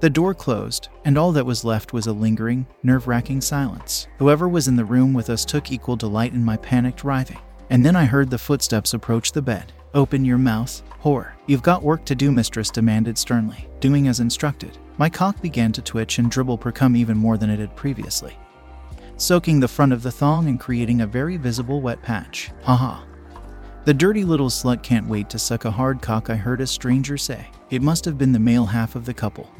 the 0.00 0.10
door 0.10 0.34
closed, 0.34 0.88
and 1.04 1.16
all 1.16 1.32
that 1.32 1.46
was 1.46 1.64
left 1.64 1.92
was 1.92 2.06
a 2.06 2.12
lingering, 2.12 2.66
nerve 2.82 3.06
wracking 3.06 3.40
silence. 3.40 4.08
Whoever 4.18 4.48
was 4.48 4.68
in 4.68 4.76
the 4.76 4.84
room 4.84 5.14
with 5.14 5.30
us 5.30 5.44
took 5.44 5.70
equal 5.70 5.96
delight 5.96 6.32
in 6.32 6.44
my 6.44 6.56
panicked 6.56 7.04
writhing. 7.04 7.40
And 7.70 7.84
then 7.84 7.96
I 7.96 8.04
heard 8.04 8.30
the 8.30 8.38
footsteps 8.38 8.94
approach 8.94 9.32
the 9.32 9.42
bed. 9.42 9.72
Open 9.94 10.24
your 10.24 10.38
mouth, 10.38 10.82
whore. 11.02 11.32
You've 11.46 11.62
got 11.62 11.82
work 11.82 12.04
to 12.06 12.14
do, 12.14 12.30
mistress 12.30 12.70
demanded 12.70 13.16
sternly. 13.18 13.68
Doing 13.80 14.08
as 14.08 14.20
instructed. 14.20 14.78
My 14.96 15.08
cock 15.08 15.42
began 15.42 15.72
to 15.72 15.82
twitch 15.82 16.18
and 16.18 16.30
dribble 16.30 16.58
precum 16.58 16.96
even 16.96 17.16
more 17.16 17.36
than 17.36 17.50
it 17.50 17.58
had 17.58 17.74
previously, 17.74 18.38
soaking 19.16 19.58
the 19.60 19.68
front 19.68 19.92
of 19.92 20.02
the 20.02 20.12
thong 20.12 20.48
and 20.48 20.60
creating 20.60 21.00
a 21.00 21.06
very 21.06 21.36
visible 21.36 21.80
wet 21.80 22.00
patch. 22.02 22.50
Haha. 22.62 23.04
The 23.84 23.94
dirty 23.94 24.24
little 24.24 24.48
slut 24.48 24.82
can't 24.82 25.08
wait 25.08 25.28
to 25.30 25.38
suck 25.38 25.64
a 25.64 25.70
hard 25.70 26.00
cock, 26.00 26.30
I 26.30 26.36
heard 26.36 26.60
a 26.60 26.66
stranger 26.66 27.18
say. 27.18 27.48
It 27.70 27.82
must 27.82 28.04
have 28.04 28.16
been 28.16 28.32
the 28.32 28.38
male 28.38 28.66
half 28.66 28.94
of 28.94 29.04
the 29.04 29.12
couple. 29.12 29.50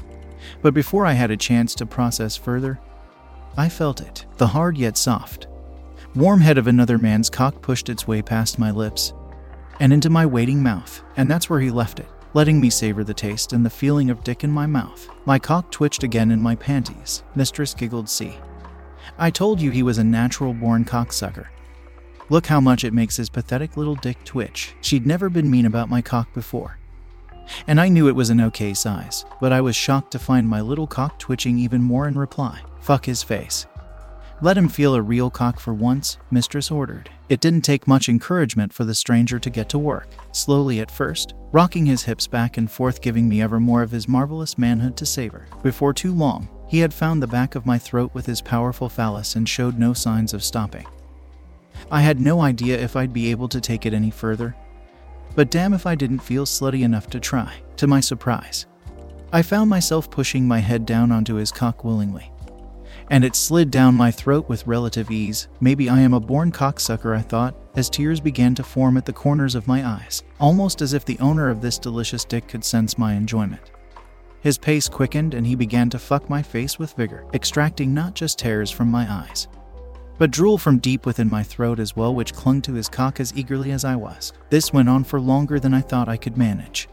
But 0.62 0.72
before 0.72 1.04
I 1.04 1.12
had 1.12 1.30
a 1.30 1.36
chance 1.36 1.74
to 1.76 1.86
process 1.86 2.36
further, 2.36 2.78
I 3.56 3.68
felt 3.68 4.00
it, 4.00 4.26
the 4.36 4.46
hard 4.46 4.78
yet 4.78 4.96
soft, 4.96 5.48
warm 6.14 6.40
head 6.40 6.58
of 6.58 6.68
another 6.68 6.96
man's 6.96 7.28
cock 7.28 7.60
pushed 7.60 7.88
its 7.88 8.06
way 8.06 8.22
past 8.22 8.58
my 8.58 8.70
lips 8.70 9.12
and 9.80 9.92
into 9.92 10.10
my 10.10 10.24
waiting 10.24 10.62
mouth, 10.62 11.02
and 11.16 11.28
that's 11.28 11.50
where 11.50 11.60
he 11.60 11.70
left 11.70 11.98
it, 11.98 12.08
letting 12.34 12.60
me 12.60 12.68
savor 12.68 13.04
the 13.04 13.14
taste 13.14 13.52
and 13.52 13.64
the 13.64 13.70
feeling 13.70 14.10
of 14.10 14.24
dick 14.24 14.44
in 14.44 14.50
my 14.50 14.66
mouth. 14.66 15.08
My 15.24 15.38
cock 15.38 15.70
twitched 15.70 16.02
again 16.02 16.30
in 16.32 16.42
my 16.42 16.56
panties. 16.56 17.22
Mistress 17.34 17.72
giggled, 17.72 18.08
See. 18.08 18.36
I 19.18 19.30
told 19.30 19.60
you 19.60 19.70
he 19.70 19.82
was 19.82 19.98
a 19.98 20.04
natural 20.04 20.52
born 20.52 20.84
cocksucker. 20.84 21.46
Look 22.30 22.46
how 22.46 22.60
much 22.60 22.84
it 22.84 22.92
makes 22.92 23.16
his 23.16 23.28
pathetic 23.28 23.76
little 23.76 23.94
dick 23.94 24.22
twitch. 24.24 24.74
She'd 24.80 25.06
never 25.06 25.28
been 25.28 25.50
mean 25.50 25.66
about 25.66 25.90
my 25.90 26.02
cock 26.02 26.32
before. 26.34 26.78
And 27.66 27.80
I 27.80 27.88
knew 27.88 28.08
it 28.08 28.16
was 28.16 28.30
an 28.30 28.40
okay 28.40 28.74
size, 28.74 29.24
but 29.40 29.52
I 29.52 29.60
was 29.60 29.76
shocked 29.76 30.10
to 30.12 30.18
find 30.18 30.48
my 30.48 30.60
little 30.60 30.86
cock 30.86 31.18
twitching 31.18 31.58
even 31.58 31.82
more 31.82 32.08
in 32.08 32.18
reply. 32.18 32.62
Fuck 32.80 33.04
his 33.04 33.22
face. 33.22 33.66
Let 34.44 34.58
him 34.58 34.68
feel 34.68 34.94
a 34.94 35.00
real 35.00 35.30
cock 35.30 35.58
for 35.58 35.72
once, 35.72 36.18
Mistress 36.30 36.70
ordered. 36.70 37.08
It 37.30 37.40
didn't 37.40 37.62
take 37.62 37.88
much 37.88 38.10
encouragement 38.10 38.74
for 38.74 38.84
the 38.84 38.94
stranger 38.94 39.38
to 39.38 39.48
get 39.48 39.70
to 39.70 39.78
work, 39.78 40.06
slowly 40.32 40.80
at 40.80 40.90
first, 40.90 41.32
rocking 41.50 41.86
his 41.86 42.02
hips 42.02 42.26
back 42.26 42.58
and 42.58 42.70
forth, 42.70 43.00
giving 43.00 43.26
me 43.26 43.40
ever 43.40 43.58
more 43.58 43.80
of 43.80 43.90
his 43.90 44.06
marvelous 44.06 44.58
manhood 44.58 44.98
to 44.98 45.06
savor. 45.06 45.46
Before 45.62 45.94
too 45.94 46.12
long, 46.12 46.46
he 46.68 46.80
had 46.80 46.92
found 46.92 47.22
the 47.22 47.26
back 47.26 47.54
of 47.54 47.64
my 47.64 47.78
throat 47.78 48.10
with 48.12 48.26
his 48.26 48.42
powerful 48.42 48.90
phallus 48.90 49.34
and 49.34 49.48
showed 49.48 49.78
no 49.78 49.94
signs 49.94 50.34
of 50.34 50.44
stopping. 50.44 50.86
I 51.90 52.02
had 52.02 52.20
no 52.20 52.42
idea 52.42 52.78
if 52.78 52.96
I'd 52.96 53.14
be 53.14 53.30
able 53.30 53.48
to 53.48 53.62
take 53.62 53.86
it 53.86 53.94
any 53.94 54.10
further, 54.10 54.54
but 55.34 55.50
damn 55.50 55.72
if 55.72 55.86
I 55.86 55.94
didn't 55.94 56.18
feel 56.18 56.44
slutty 56.44 56.82
enough 56.82 57.08
to 57.12 57.18
try, 57.18 57.54
to 57.76 57.86
my 57.86 58.00
surprise. 58.00 58.66
I 59.32 59.40
found 59.40 59.70
myself 59.70 60.10
pushing 60.10 60.46
my 60.46 60.58
head 60.58 60.84
down 60.84 61.12
onto 61.12 61.36
his 61.36 61.50
cock 61.50 61.82
willingly 61.82 62.30
and 63.10 63.24
it 63.24 63.36
slid 63.36 63.70
down 63.70 63.94
my 63.94 64.10
throat 64.10 64.48
with 64.48 64.66
relative 64.66 65.10
ease. 65.10 65.48
Maybe 65.60 65.88
I 65.88 66.00
am 66.00 66.14
a 66.14 66.20
born 66.20 66.50
cocksucker, 66.50 67.16
I 67.16 67.22
thought, 67.22 67.54
as 67.76 67.90
tears 67.90 68.20
began 68.20 68.54
to 68.56 68.62
form 68.62 68.96
at 68.96 69.04
the 69.04 69.12
corners 69.12 69.54
of 69.54 69.68
my 69.68 69.86
eyes, 69.86 70.22
almost 70.40 70.80
as 70.82 70.92
if 70.94 71.04
the 71.04 71.18
owner 71.18 71.48
of 71.48 71.60
this 71.60 71.78
delicious 71.78 72.24
dick 72.24 72.48
could 72.48 72.64
sense 72.64 72.98
my 72.98 73.14
enjoyment. 73.14 73.70
His 74.40 74.58
pace 74.58 74.88
quickened 74.88 75.34
and 75.34 75.46
he 75.46 75.54
began 75.54 75.90
to 75.90 75.98
fuck 75.98 76.28
my 76.28 76.42
face 76.42 76.78
with 76.78 76.94
vigor, 76.94 77.24
extracting 77.32 77.94
not 77.94 78.14
just 78.14 78.38
tears 78.38 78.70
from 78.70 78.90
my 78.90 79.10
eyes, 79.10 79.48
but 80.18 80.30
drool 80.30 80.58
from 80.58 80.78
deep 80.78 81.06
within 81.06 81.30
my 81.30 81.42
throat 81.42 81.80
as 81.80 81.96
well, 81.96 82.14
which 82.14 82.34
clung 82.34 82.62
to 82.62 82.74
his 82.74 82.88
cock 82.88 83.20
as 83.20 83.34
eagerly 83.36 83.72
as 83.72 83.84
I 83.84 83.96
was. 83.96 84.32
This 84.50 84.72
went 84.72 84.88
on 84.88 85.04
for 85.04 85.20
longer 85.20 85.58
than 85.58 85.74
I 85.74 85.80
thought 85.80 86.08
I 86.08 86.16
could 86.16 86.36
manage. 86.36 86.88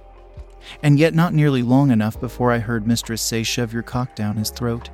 And 0.84 0.98
yet, 1.00 1.14
not 1.14 1.34
nearly 1.34 1.64
long 1.64 1.92
enough 1.92 2.20
before 2.20 2.52
I 2.52 2.60
heard 2.60 2.88
Mistress 2.88 3.22
say, 3.22 3.44
Shove 3.44 3.74
your 3.74 3.82
cock 3.82 4.16
down 4.16 4.38
his 4.38 4.52
throat 4.52 4.90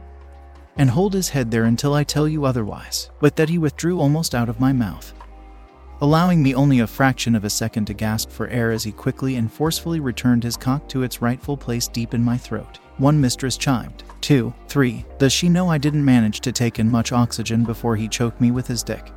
and 0.77 0.89
hold 0.89 1.13
his 1.13 1.29
head 1.29 1.49
there 1.49 1.65
until 1.65 1.93
I 1.93 2.03
tell 2.03 2.27
you 2.27 2.45
otherwise, 2.45 3.09
but 3.19 3.35
that 3.35 3.49
he 3.49 3.57
withdrew 3.57 3.99
almost 3.99 4.35
out 4.35 4.49
of 4.49 4.59
my 4.59 4.71
mouth, 4.73 5.13
allowing 6.01 6.43
me 6.43 6.53
only 6.53 6.79
a 6.79 6.87
fraction 6.87 7.35
of 7.35 7.43
a 7.43 7.49
second 7.49 7.85
to 7.85 7.93
gasp 7.93 8.29
for 8.29 8.47
air 8.47 8.71
as 8.71 8.83
he 8.83 8.91
quickly 8.91 9.35
and 9.35 9.51
forcefully 9.51 9.99
returned 9.99 10.43
his 10.43 10.57
cock 10.57 10.87
to 10.89 11.03
its 11.03 11.21
rightful 11.21 11.57
place 11.57 11.87
deep 11.87 12.13
in 12.13 12.23
my 12.23 12.37
throat. 12.37 12.79
One 12.97 13.19
mistress 13.19 13.57
chimed. 13.57 14.03
Two, 14.21 14.53
three. 14.67 15.05
Does 15.19 15.33
she 15.33 15.49
know 15.49 15.69
I 15.69 15.77
didn't 15.77 16.05
manage 16.05 16.41
to 16.41 16.51
take 16.51 16.79
in 16.79 16.91
much 16.91 17.11
oxygen 17.11 17.63
before 17.63 17.95
he 17.95 18.07
choked 18.07 18.41
me 18.41 18.51
with 18.51 18.67
his 18.67 18.83
dick? 18.83 19.11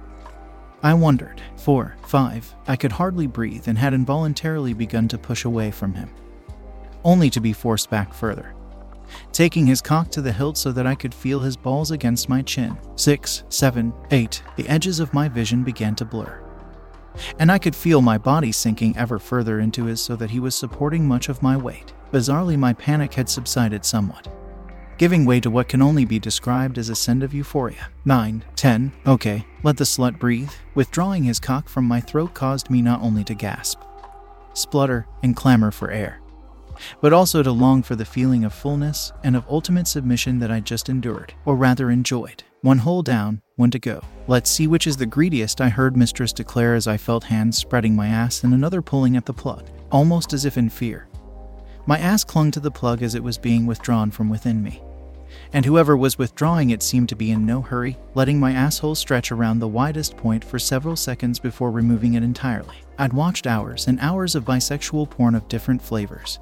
I 0.83 0.95
wondered. 0.95 1.43
Four, 1.57 1.97
five. 2.07 2.55
I 2.67 2.77
could 2.77 2.93
hardly 2.93 3.27
breathe 3.27 3.69
and 3.69 3.77
had 3.77 3.93
involuntarily 3.93 4.73
begun 4.73 5.09
to 5.09 5.19
push 5.19 5.45
away 5.45 5.71
from 5.71 5.95
him, 5.95 6.11
only 7.05 7.29
to 7.31 7.41
be 7.41 7.53
forced 7.53 7.91
back 7.91 8.15
further 8.15 8.55
taking 9.33 9.67
his 9.67 9.81
cock 9.81 10.11
to 10.11 10.21
the 10.21 10.33
hilt 10.33 10.57
so 10.57 10.73
that 10.73 10.87
I 10.87 10.95
could 10.95 11.15
feel 11.15 11.41
his 11.41 11.57
balls 11.57 11.91
against 11.91 12.29
my 12.29 12.43
chin. 12.43 12.77
Six, 12.97 13.45
seven, 13.49 13.93
eight. 14.11 14.43
The 14.57 14.69
edges 14.69 15.01
of 15.01 15.15
my 15.15 15.29
vision 15.29 15.65
began 15.65 15.95
to 15.97 16.05
blur. 16.05 16.43
And 17.39 17.51
I 17.51 17.59
could 17.59 17.75
feel 17.75 18.01
my 18.01 18.19
body 18.19 18.53
sinking 18.53 18.97
ever 18.97 19.19
further 19.19 19.59
into 19.61 19.87
his 19.87 20.01
so 20.01 20.17
that 20.17 20.31
he 20.31 20.41
was 20.41 20.55
supporting 20.55 21.07
much 21.07 21.29
of 21.29 21.43
my 21.43 21.57
weight. 21.57 21.93
Bizarrely, 22.13 22.57
my 22.57 22.73
panic 22.73 23.15
had 23.15 23.29
subsided 23.29 23.85
somewhat, 23.85 24.29
giving 24.97 25.25
way 25.25 25.41
to 25.41 25.51
what 25.51 25.69
can 25.69 25.83
only 25.83 26.05
be 26.05 26.19
described 26.19 26.79
as 26.79 26.89
a 26.89 26.95
send 26.95 27.23
of 27.23 27.35
euphoria. 27.35 27.89
Nine, 28.05 28.45
ten, 28.55 28.93
okay, 29.07 29.47
let 29.63 29.77
the 29.77 29.85
slut 29.85 30.19
breathe. 30.19 30.53
Withdrawing 30.75 31.25
his 31.25 31.41
cock 31.41 31.69
from 31.69 31.85
my 31.85 32.01
throat 32.01 32.35
caused 32.35 32.71
me 32.71 32.81
not 32.81 33.03
only 33.03 33.25
to 33.25 33.35
gasp, 33.35 33.81
splutter, 34.55 35.07
and 35.23 35.37
clamor 35.37 35.71
for 35.71 35.91
air, 35.91 36.20
but 37.01 37.13
also 37.13 37.43
to 37.43 37.53
long 37.53 37.83
for 37.83 37.97
the 37.97 38.05
feeling 38.05 38.45
of 38.45 38.53
fullness 38.53 39.13
and 39.23 39.37
of 39.37 39.45
ultimate 39.49 39.87
submission 39.87 40.39
that 40.39 40.51
I 40.51 40.61
just 40.61 40.89
endured, 40.89 41.35
or 41.45 41.57
rather 41.57 41.91
enjoyed. 41.91 42.43
One 42.63 42.79
hole 42.79 43.03
down, 43.03 43.41
one 43.57 43.71
to 43.71 43.79
go. 43.79 44.03
Let's 44.27 44.51
see 44.51 44.67
which 44.67 44.87
is 44.87 44.97
the 44.97 45.07
greediest, 45.07 45.61
I 45.61 45.71
heard 45.71 45.97
Mistress 45.97 46.33
declare 46.33 46.75
as 46.75 46.87
I 46.87 46.97
felt 46.97 47.25
hands 47.25 47.57
spreading 47.57 47.97
my 47.97 48.09
ass 48.09 48.45
and 48.45 48.53
another 48.53 48.83
pulling 48.83 49.17
at 49.17 49.25
the 49.25 49.33
plug, 49.33 49.65
almost 49.91 50.33
as 50.33 50.45
if 50.45 50.59
in 50.59 50.69
fear. 50.69 51.09
My 51.87 51.99
ass 51.99 52.23
clung 52.23 52.51
to 52.53 52.61
the 52.61 52.71
plug 52.71 53.03
as 53.03 53.15
it 53.15 53.23
was 53.23 53.39
being 53.39 53.67
withdrawn 53.67 54.11
from 54.11 54.29
within 54.29 54.63
me. 54.63 54.83
And 55.53 55.65
whoever 55.65 55.97
was 55.97 56.19
withdrawing 56.19 56.71
it 56.71 56.83
seemed 56.83 57.09
to 57.09 57.17
be 57.17 57.31
in 57.31 57.47
no 57.47 57.63
hurry, 57.63 57.97
letting 58.15 58.39
my 58.39 58.53
asshole 58.53 58.95
stretch 58.95 59.33
around 59.33 59.59
the 59.59 59.69
widest 59.69 60.17
point 60.17 60.45
for 60.45 60.59
several 60.59 60.97
seconds 60.97 61.39
before 61.39 61.71
removing 61.71 62.15
it 62.15 62.23
entirely. 62.23 62.77
I'd 62.99 63.13
watched 63.13 63.47
hours 63.47 63.87
and 63.87 63.99
hours 64.01 64.35
of 64.35 64.45
bisexual 64.45 65.09
porn 65.11 65.35
of 65.35 65.49
different 65.49 65.81
flavors, 65.81 66.39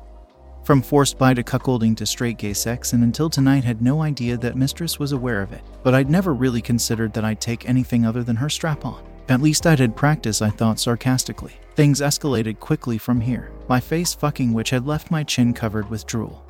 from 0.69 0.83
forced 0.83 1.17
bi 1.17 1.33
to 1.33 1.43
cuckolding 1.43 1.97
to 1.97 2.05
straight 2.05 2.37
gay 2.37 2.53
sex, 2.53 2.93
and 2.93 3.03
until 3.03 3.31
tonight 3.31 3.65
had 3.65 3.81
no 3.81 4.03
idea 4.03 4.37
that 4.37 4.55
Mistress 4.55 4.99
was 4.99 5.13
aware 5.13 5.41
of 5.41 5.51
it. 5.51 5.63
But 5.83 5.95
I'd 5.95 6.11
never 6.11 6.35
really 6.35 6.61
considered 6.61 7.15
that 7.15 7.25
I'd 7.25 7.41
take 7.41 7.67
anything 7.67 8.05
other 8.05 8.23
than 8.23 8.37
her 8.37 8.51
strap 8.51 8.85
on. 8.85 9.03
At 9.31 9.41
least 9.41 9.67
I'd 9.67 9.79
had 9.79 9.97
practice, 9.97 10.43
I 10.43 10.51
thought 10.51 10.79
sarcastically. 10.79 11.55
Things 11.75 12.03
escalated 12.03 12.61
quickly 12.61 12.99
from 12.99 13.19
here, 13.19 13.51
my 13.67 13.81
face 13.81 14.13
fucking 14.13 14.53
which 14.53 14.69
had 14.69 14.87
left 14.87 15.11
my 15.11 15.25
chin 15.25 15.55
covered 15.55 15.89
with 15.89 16.05
drool. 16.05 16.45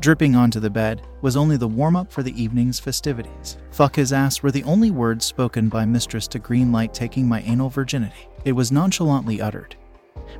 Dripping 0.00 0.34
onto 0.34 0.58
the 0.58 0.68
bed 0.68 1.02
was 1.22 1.36
only 1.36 1.56
the 1.56 1.68
warm 1.68 1.94
up 1.94 2.10
for 2.10 2.24
the 2.24 2.42
evening's 2.42 2.80
festivities. 2.80 3.58
Fuck 3.70 3.94
his 3.94 4.12
ass 4.12 4.42
were 4.42 4.50
the 4.50 4.64
only 4.64 4.90
words 4.90 5.24
spoken 5.24 5.68
by 5.68 5.84
Mistress 5.84 6.26
to 6.28 6.40
Greenlight 6.40 6.92
taking 6.92 7.28
my 7.28 7.42
anal 7.42 7.70
virginity. 7.70 8.26
It 8.44 8.52
was 8.52 8.72
nonchalantly 8.72 9.40
uttered, 9.40 9.76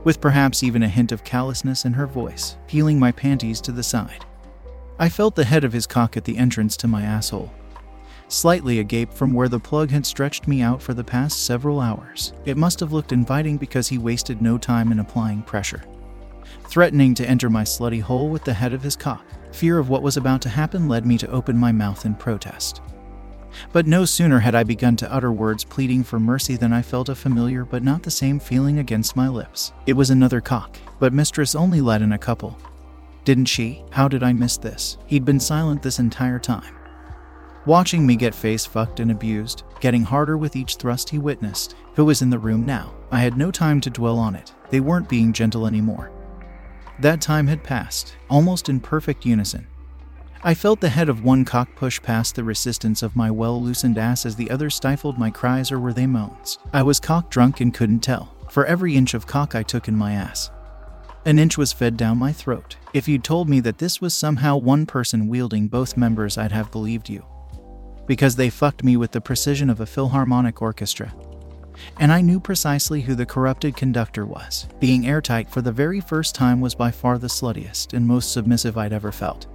with 0.05 0.21
perhaps 0.21 0.63
even 0.63 0.83
a 0.83 0.89
hint 0.89 1.13
of 1.13 1.25
callousness 1.25 1.85
in 1.85 1.93
her 1.93 2.07
voice, 2.07 2.57
peeling 2.67 2.99
my 2.99 3.13
panties 3.13 3.61
to 3.63 3.73
the 3.73 3.83
side. 3.83 4.25
I 4.99 5.09
felt 5.09 5.35
the 5.35 5.45
head 5.45 5.65
of 5.65 5.73
his 5.73 5.87
cock 5.87 6.17
at 6.17 6.25
the 6.25 6.39
entrance 6.39 6.77
to 6.79 6.89
my 6.89 7.03
asshole, 7.03 7.53
slightly 8.29 8.79
agape 8.79 9.13
from 9.13 9.33
where 9.33 9.49
the 9.49 9.61
plug 9.61 9.91
had 9.91 10.07
stretched 10.07 10.49
me 10.49 10.63
out 10.63 10.81
for 10.81 10.95
the 10.95 11.05
past 11.05 11.45
several 11.45 11.81
hours. 11.81 12.33
It 12.45 12.57
must 12.57 12.81
have 12.81 12.93
looked 12.93 13.13
inviting 13.13 13.57
because 13.57 13.89
he 13.89 13.99
wasted 13.99 14.41
no 14.41 14.59
time 14.59 14.93
in 14.93 15.01
applying 15.01 15.43
pressure, 15.43 15.85
threatening 16.65 17.15
to 17.15 17.29
enter 17.29 17.51
my 17.51 17.63
slutty 17.63 18.01
hole 18.01 18.29
with 18.29 18.45
the 18.45 18.55
head 18.55 18.73
of 18.73 18.83
his 18.83 18.97
cock. 18.97 19.25
Fear 19.53 19.79
of 19.79 19.89
what 19.89 20.03
was 20.03 20.17
about 20.17 20.43
to 20.43 20.49
happen 20.49 20.89
led 20.89 21.07
me 21.07 21.19
to 21.19 21.31
open 21.31 21.57
my 21.57 21.73
mouth 21.73 22.05
in 22.05 22.15
protest. 22.15 22.81
But 23.73 23.87
no 23.87 24.05
sooner 24.05 24.41
had 24.41 24.55
I 24.55 24.65
begun 24.65 24.97
to 24.97 25.13
utter 25.13 25.33
words 25.33 25.65
pleading 25.65 26.05
for 26.05 26.19
mercy 26.19 26.57
than 26.57 26.73
I 26.73 26.83
felt 26.83 27.09
a 27.09 27.15
familiar 27.15 27.65
but 27.65 27.83
not 27.83 28.03
the 28.03 28.11
same 28.11 28.39
feeling 28.39 28.79
against 28.79 29.17
my 29.17 29.29
lips. 29.29 29.73
It 29.87 29.95
was 29.95 30.11
another 30.11 30.41
cock, 30.41 30.79
but 30.99 31.13
Mistress 31.13 31.55
only 31.55 31.81
let 31.81 32.03
in 32.03 32.13
a 32.13 32.19
couple. 32.19 32.59
Didn't 33.25 33.47
she? 33.47 33.83
How 33.91 34.09
did 34.09 34.23
I 34.23 34.33
miss 34.33 34.57
this? 34.57 34.99
He'd 35.07 35.25
been 35.25 35.41
silent 35.41 35.83
this 35.83 35.99
entire 35.99 36.39
time. 36.39 36.77
Watching 37.67 38.07
me 38.07 38.15
get 38.15 38.35
face 38.35 38.65
fucked 38.65 39.01
and 39.01 39.11
abused, 39.11 39.65
getting 39.81 40.05
harder 40.05 40.39
with 40.39 40.55
each 40.55 40.77
thrust 40.77 41.11
he 41.11 41.19
witnessed. 41.19 41.75
Who 41.95 42.05
was 42.05 42.23
in 42.23 42.31
the 42.31 42.39
room 42.39 42.65
now? 42.65 42.95
I 43.11 43.19
had 43.19 43.37
no 43.37 43.51
time 43.51 43.81
to 43.81 43.91
dwell 43.91 44.19
on 44.19 44.37
it. 44.37 44.55
They 44.71 44.79
weren't 44.79 45.09
being 45.09 45.33
gentle 45.33 45.67
anymore. 45.67 46.13
That 47.01 47.21
time 47.21 47.49
had 47.49 47.65
passed, 47.65 48.17
almost 48.31 48.69
in 48.69 48.79
perfect 48.79 49.27
unison. 49.27 49.67
I 50.43 50.55
felt 50.55 50.81
the 50.81 50.91
head 50.91 51.09
of 51.09 51.25
one 51.25 51.45
cock 51.45 51.75
push 51.77 52.01
past 52.03 52.35
the 52.35 52.45
resistance 52.45 53.03
of 53.03 53.17
my 53.17 53.31
well 53.31 53.61
loosened 53.61 53.99
ass 53.99 54.27
as 54.27 54.37
the 54.37 54.51
other 54.51 54.69
stifled 54.69 55.19
my 55.19 55.31
cries 55.31 55.73
or 55.73 55.81
were 55.81 55.95
they 55.95 56.07
moans. 56.07 56.59
I 56.73 56.83
was 56.83 57.01
cock 57.01 57.31
drunk 57.31 57.61
and 57.61 57.73
couldn't 57.73 58.01
tell, 58.01 58.35
for 58.51 58.67
every 58.67 58.97
inch 58.97 59.15
of 59.15 59.27
cock 59.27 59.55
I 59.55 59.63
took 59.63 59.89
in 59.89 59.97
my 59.97 60.13
ass. 60.13 60.51
An 61.25 61.39
inch 61.39 61.59
was 61.59 61.73
fed 61.73 61.97
down 61.97 62.19
my 62.19 62.33
throat. 62.33 62.77
If 62.93 63.09
you'd 63.09 63.25
told 63.25 63.49
me 63.49 63.61
that 63.61 63.79
this 63.79 64.01
was 64.01 64.15
somehow 64.15 64.59
one 64.59 64.87
person 64.87 65.27
wielding 65.27 65.69
both 65.69 65.97
members, 65.97 66.39
I'd 66.39 66.53
have 66.53 66.71
believed 66.71 67.09
you. 67.09 67.25
Because 68.07 68.37
they 68.37 68.51
fucked 68.51 68.85
me 68.85 68.97
with 68.97 69.11
the 69.11 69.21
precision 69.21 69.69
of 69.69 69.81
a 69.81 69.87
philharmonic 69.87 70.63
orchestra. 70.63 71.13
And 71.99 72.13
I 72.13 72.21
knew 72.21 72.39
precisely 72.39 73.01
who 73.01 73.15
the 73.17 73.27
corrupted 73.27 73.77
conductor 73.77 74.25
was. 74.25 74.69
Being 74.79 75.07
airtight 75.07 75.51
for 75.51 75.63
the 75.63 75.73
very 75.73 76.01
first 76.01 76.35
time 76.35 76.61
was 76.61 76.75
by 76.75 76.91
far 76.93 77.19
the 77.19 77.27
sluttiest 77.27 77.93
and 77.93 78.07
most 78.07 78.33
submissive 78.33 78.79
I'd 78.79 78.93
ever 78.93 79.11
felt 79.11 79.47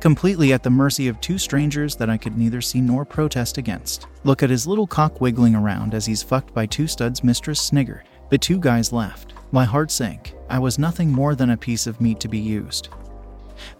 completely 0.00 0.52
at 0.52 0.62
the 0.62 0.70
mercy 0.70 1.08
of 1.08 1.20
two 1.20 1.38
strangers 1.38 1.96
that 1.96 2.10
I 2.10 2.16
could 2.16 2.36
neither 2.36 2.60
see 2.60 2.80
nor 2.80 3.04
protest 3.04 3.58
against. 3.58 4.06
Look 4.24 4.42
at 4.42 4.50
his 4.50 4.66
little 4.66 4.86
cock 4.86 5.20
wiggling 5.20 5.54
around 5.54 5.94
as 5.94 6.06
he's 6.06 6.22
fucked 6.22 6.54
by 6.54 6.66
two 6.66 6.86
studs, 6.86 7.24
Mistress 7.24 7.60
sniggered. 7.60 8.04
The 8.30 8.38
two 8.38 8.58
guys 8.58 8.92
laughed. 8.92 9.34
My 9.52 9.64
heart 9.64 9.90
sank. 9.90 10.34
I 10.50 10.58
was 10.58 10.78
nothing 10.78 11.10
more 11.10 11.34
than 11.34 11.50
a 11.50 11.56
piece 11.56 11.86
of 11.86 12.00
meat 12.00 12.20
to 12.20 12.28
be 12.28 12.38
used. 12.38 12.88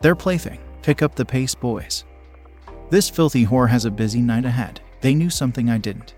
Their 0.00 0.16
plaything. 0.16 0.60
Pick 0.82 1.02
up 1.02 1.14
the 1.14 1.24
pace, 1.24 1.54
boys. 1.54 2.04
This 2.90 3.10
filthy 3.10 3.44
whore 3.44 3.68
has 3.68 3.84
a 3.84 3.90
busy 3.90 4.20
night 4.20 4.46
ahead. 4.46 4.80
They 5.00 5.14
knew 5.14 5.28
something 5.28 5.68
I 5.68 5.78
didn't. 5.78 6.14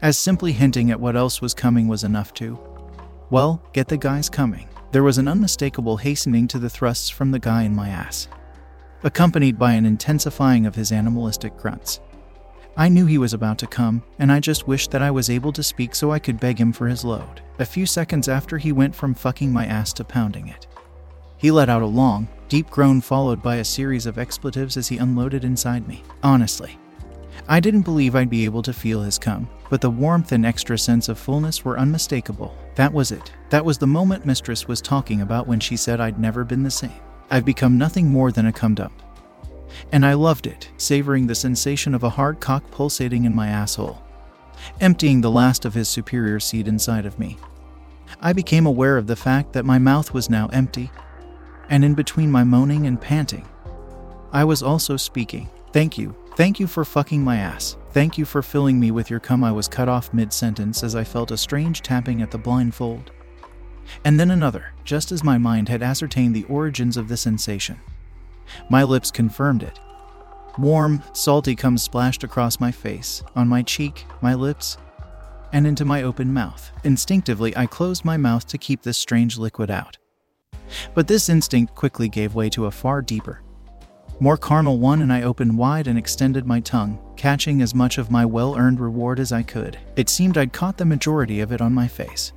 As 0.00 0.16
simply 0.16 0.52
hinting 0.52 0.90
at 0.90 1.00
what 1.00 1.16
else 1.16 1.42
was 1.42 1.52
coming 1.52 1.88
was 1.88 2.04
enough 2.04 2.32
to. 2.34 2.58
Well, 3.30 3.62
get 3.74 3.88
the 3.88 3.96
guys 3.98 4.30
coming. 4.30 4.68
There 4.92 5.02
was 5.02 5.18
an 5.18 5.28
unmistakable 5.28 5.98
hastening 5.98 6.48
to 6.48 6.58
the 6.58 6.70
thrusts 6.70 7.10
from 7.10 7.30
the 7.30 7.38
guy 7.38 7.64
in 7.64 7.74
my 7.74 7.90
ass 7.90 8.28
accompanied 9.02 9.58
by 9.58 9.72
an 9.72 9.86
intensifying 9.86 10.66
of 10.66 10.74
his 10.74 10.92
animalistic 10.92 11.56
grunts. 11.56 12.00
I 12.76 12.88
knew 12.88 13.06
he 13.06 13.18
was 13.18 13.34
about 13.34 13.58
to 13.58 13.66
come, 13.66 14.04
and 14.20 14.30
I 14.30 14.38
just 14.38 14.68
wished 14.68 14.92
that 14.92 15.02
I 15.02 15.10
was 15.10 15.30
able 15.30 15.52
to 15.52 15.62
speak 15.64 15.94
so 15.94 16.12
I 16.12 16.20
could 16.20 16.38
beg 16.38 16.60
him 16.60 16.72
for 16.72 16.86
his 16.86 17.04
load. 17.04 17.42
A 17.58 17.64
few 17.64 17.86
seconds 17.86 18.28
after, 18.28 18.56
he 18.56 18.70
went 18.70 18.94
from 18.94 19.14
fucking 19.14 19.52
my 19.52 19.66
ass 19.66 19.92
to 19.94 20.04
pounding 20.04 20.46
it. 20.46 20.68
He 21.38 21.50
let 21.50 21.68
out 21.68 21.82
a 21.82 21.86
long, 21.86 22.28
deep 22.48 22.70
groan 22.70 23.00
followed 23.00 23.42
by 23.42 23.56
a 23.56 23.64
series 23.64 24.06
of 24.06 24.18
expletives 24.18 24.76
as 24.76 24.86
he 24.86 24.98
unloaded 24.98 25.44
inside 25.44 25.88
me. 25.88 26.04
Honestly, 26.22 26.78
I 27.48 27.60
didn't 27.60 27.82
believe 27.82 28.14
I'd 28.14 28.30
be 28.30 28.44
able 28.44 28.62
to 28.62 28.72
feel 28.72 29.02
his 29.02 29.18
come, 29.18 29.48
but 29.70 29.80
the 29.80 29.90
warmth 29.90 30.32
and 30.32 30.46
extra 30.46 30.78
sense 30.78 31.08
of 31.08 31.18
fullness 31.18 31.64
were 31.64 31.78
unmistakable. 31.78 32.56
That 32.74 32.92
was 32.92 33.10
it. 33.10 33.32
That 33.50 33.64
was 33.64 33.78
the 33.78 33.86
moment 33.86 34.26
Mistress 34.26 34.68
was 34.68 34.80
talking 34.80 35.20
about 35.20 35.46
when 35.46 35.58
she 35.58 35.76
said 35.76 36.00
I'd 36.00 36.20
never 36.20 36.44
been 36.44 36.62
the 36.62 36.70
same. 36.70 37.00
I've 37.30 37.44
become 37.44 37.78
nothing 37.78 38.08
more 38.08 38.32
than 38.32 38.46
a 38.46 38.52
cum 38.52 38.74
dump 38.74 38.92
and 39.92 40.04
I 40.04 40.14
loved 40.14 40.46
it, 40.46 40.70
savoring 40.76 41.26
the 41.26 41.34
sensation 41.34 41.94
of 41.94 42.02
a 42.02 42.10
hard 42.10 42.40
cock 42.40 42.70
pulsating 42.70 43.24
in 43.24 43.34
my 43.34 43.48
asshole, 43.48 44.02
emptying 44.80 45.20
the 45.20 45.30
last 45.30 45.64
of 45.64 45.74
his 45.74 45.88
superior 45.88 46.40
seed 46.40 46.68
inside 46.68 47.06
of 47.06 47.18
me. 47.18 47.38
I 48.20 48.32
became 48.32 48.66
aware 48.66 48.96
of 48.96 49.06
the 49.06 49.16
fact 49.16 49.52
that 49.52 49.64
my 49.64 49.78
mouth 49.78 50.12
was 50.12 50.30
now 50.30 50.48
empty, 50.48 50.90
and 51.68 51.84
in 51.84 51.94
between 51.94 52.30
my 52.30 52.44
moaning 52.44 52.86
and 52.86 53.00
panting, 53.00 53.46
I 54.32 54.44
was 54.44 54.62
also 54.62 54.96
speaking. 54.96 55.48
Thank 55.72 55.98
you. 55.98 56.14
Thank 56.36 56.60
you 56.60 56.66
for 56.66 56.84
fucking 56.84 57.22
my 57.22 57.36
ass. 57.36 57.76
Thank 57.92 58.16
you 58.16 58.24
for 58.24 58.42
filling 58.42 58.78
me 58.78 58.90
with 58.90 59.10
your 59.10 59.20
cum. 59.20 59.42
I 59.42 59.52
was 59.52 59.68
cut 59.68 59.88
off 59.88 60.14
mid 60.14 60.32
sentence 60.32 60.82
as 60.82 60.94
I 60.94 61.04
felt 61.04 61.30
a 61.30 61.36
strange 61.36 61.82
tapping 61.82 62.22
at 62.22 62.30
the 62.30 62.38
blindfold. 62.38 63.10
And 64.04 64.18
then 64.18 64.30
another, 64.30 64.72
just 64.84 65.12
as 65.12 65.24
my 65.24 65.38
mind 65.38 65.68
had 65.68 65.82
ascertained 65.82 66.34
the 66.34 66.44
origins 66.44 66.96
of 66.96 67.08
the 67.08 67.16
sensation. 67.16 67.78
My 68.70 68.82
lips 68.82 69.10
confirmed 69.10 69.62
it. 69.62 69.78
Warm, 70.58 71.02
salty 71.12 71.54
cum 71.54 71.78
splashed 71.78 72.24
across 72.24 72.60
my 72.60 72.72
face, 72.72 73.22
on 73.36 73.48
my 73.48 73.62
cheek, 73.62 74.04
my 74.20 74.34
lips, 74.34 74.76
and 75.52 75.66
into 75.66 75.84
my 75.84 76.02
open 76.02 76.32
mouth. 76.32 76.70
Instinctively, 76.84 77.56
I 77.56 77.66
closed 77.66 78.04
my 78.04 78.16
mouth 78.16 78.46
to 78.48 78.58
keep 78.58 78.82
this 78.82 78.98
strange 78.98 79.38
liquid 79.38 79.70
out. 79.70 79.98
But 80.94 81.06
this 81.06 81.28
instinct 81.28 81.74
quickly 81.74 82.08
gave 82.08 82.34
way 82.34 82.50
to 82.50 82.66
a 82.66 82.70
far 82.70 83.00
deeper, 83.00 83.40
more 84.20 84.36
carnal 84.36 84.80
one, 84.80 85.02
and 85.02 85.12
I 85.12 85.22
opened 85.22 85.56
wide 85.56 85.86
and 85.86 85.96
extended 85.96 86.44
my 86.44 86.58
tongue, 86.58 86.98
catching 87.16 87.62
as 87.62 87.72
much 87.72 87.98
of 87.98 88.10
my 88.10 88.26
well 88.26 88.56
earned 88.56 88.80
reward 88.80 89.20
as 89.20 89.30
I 89.30 89.44
could. 89.44 89.78
It 89.94 90.08
seemed 90.08 90.36
I'd 90.36 90.52
caught 90.52 90.76
the 90.76 90.84
majority 90.84 91.38
of 91.38 91.52
it 91.52 91.60
on 91.60 91.72
my 91.72 91.86
face, 91.86 92.32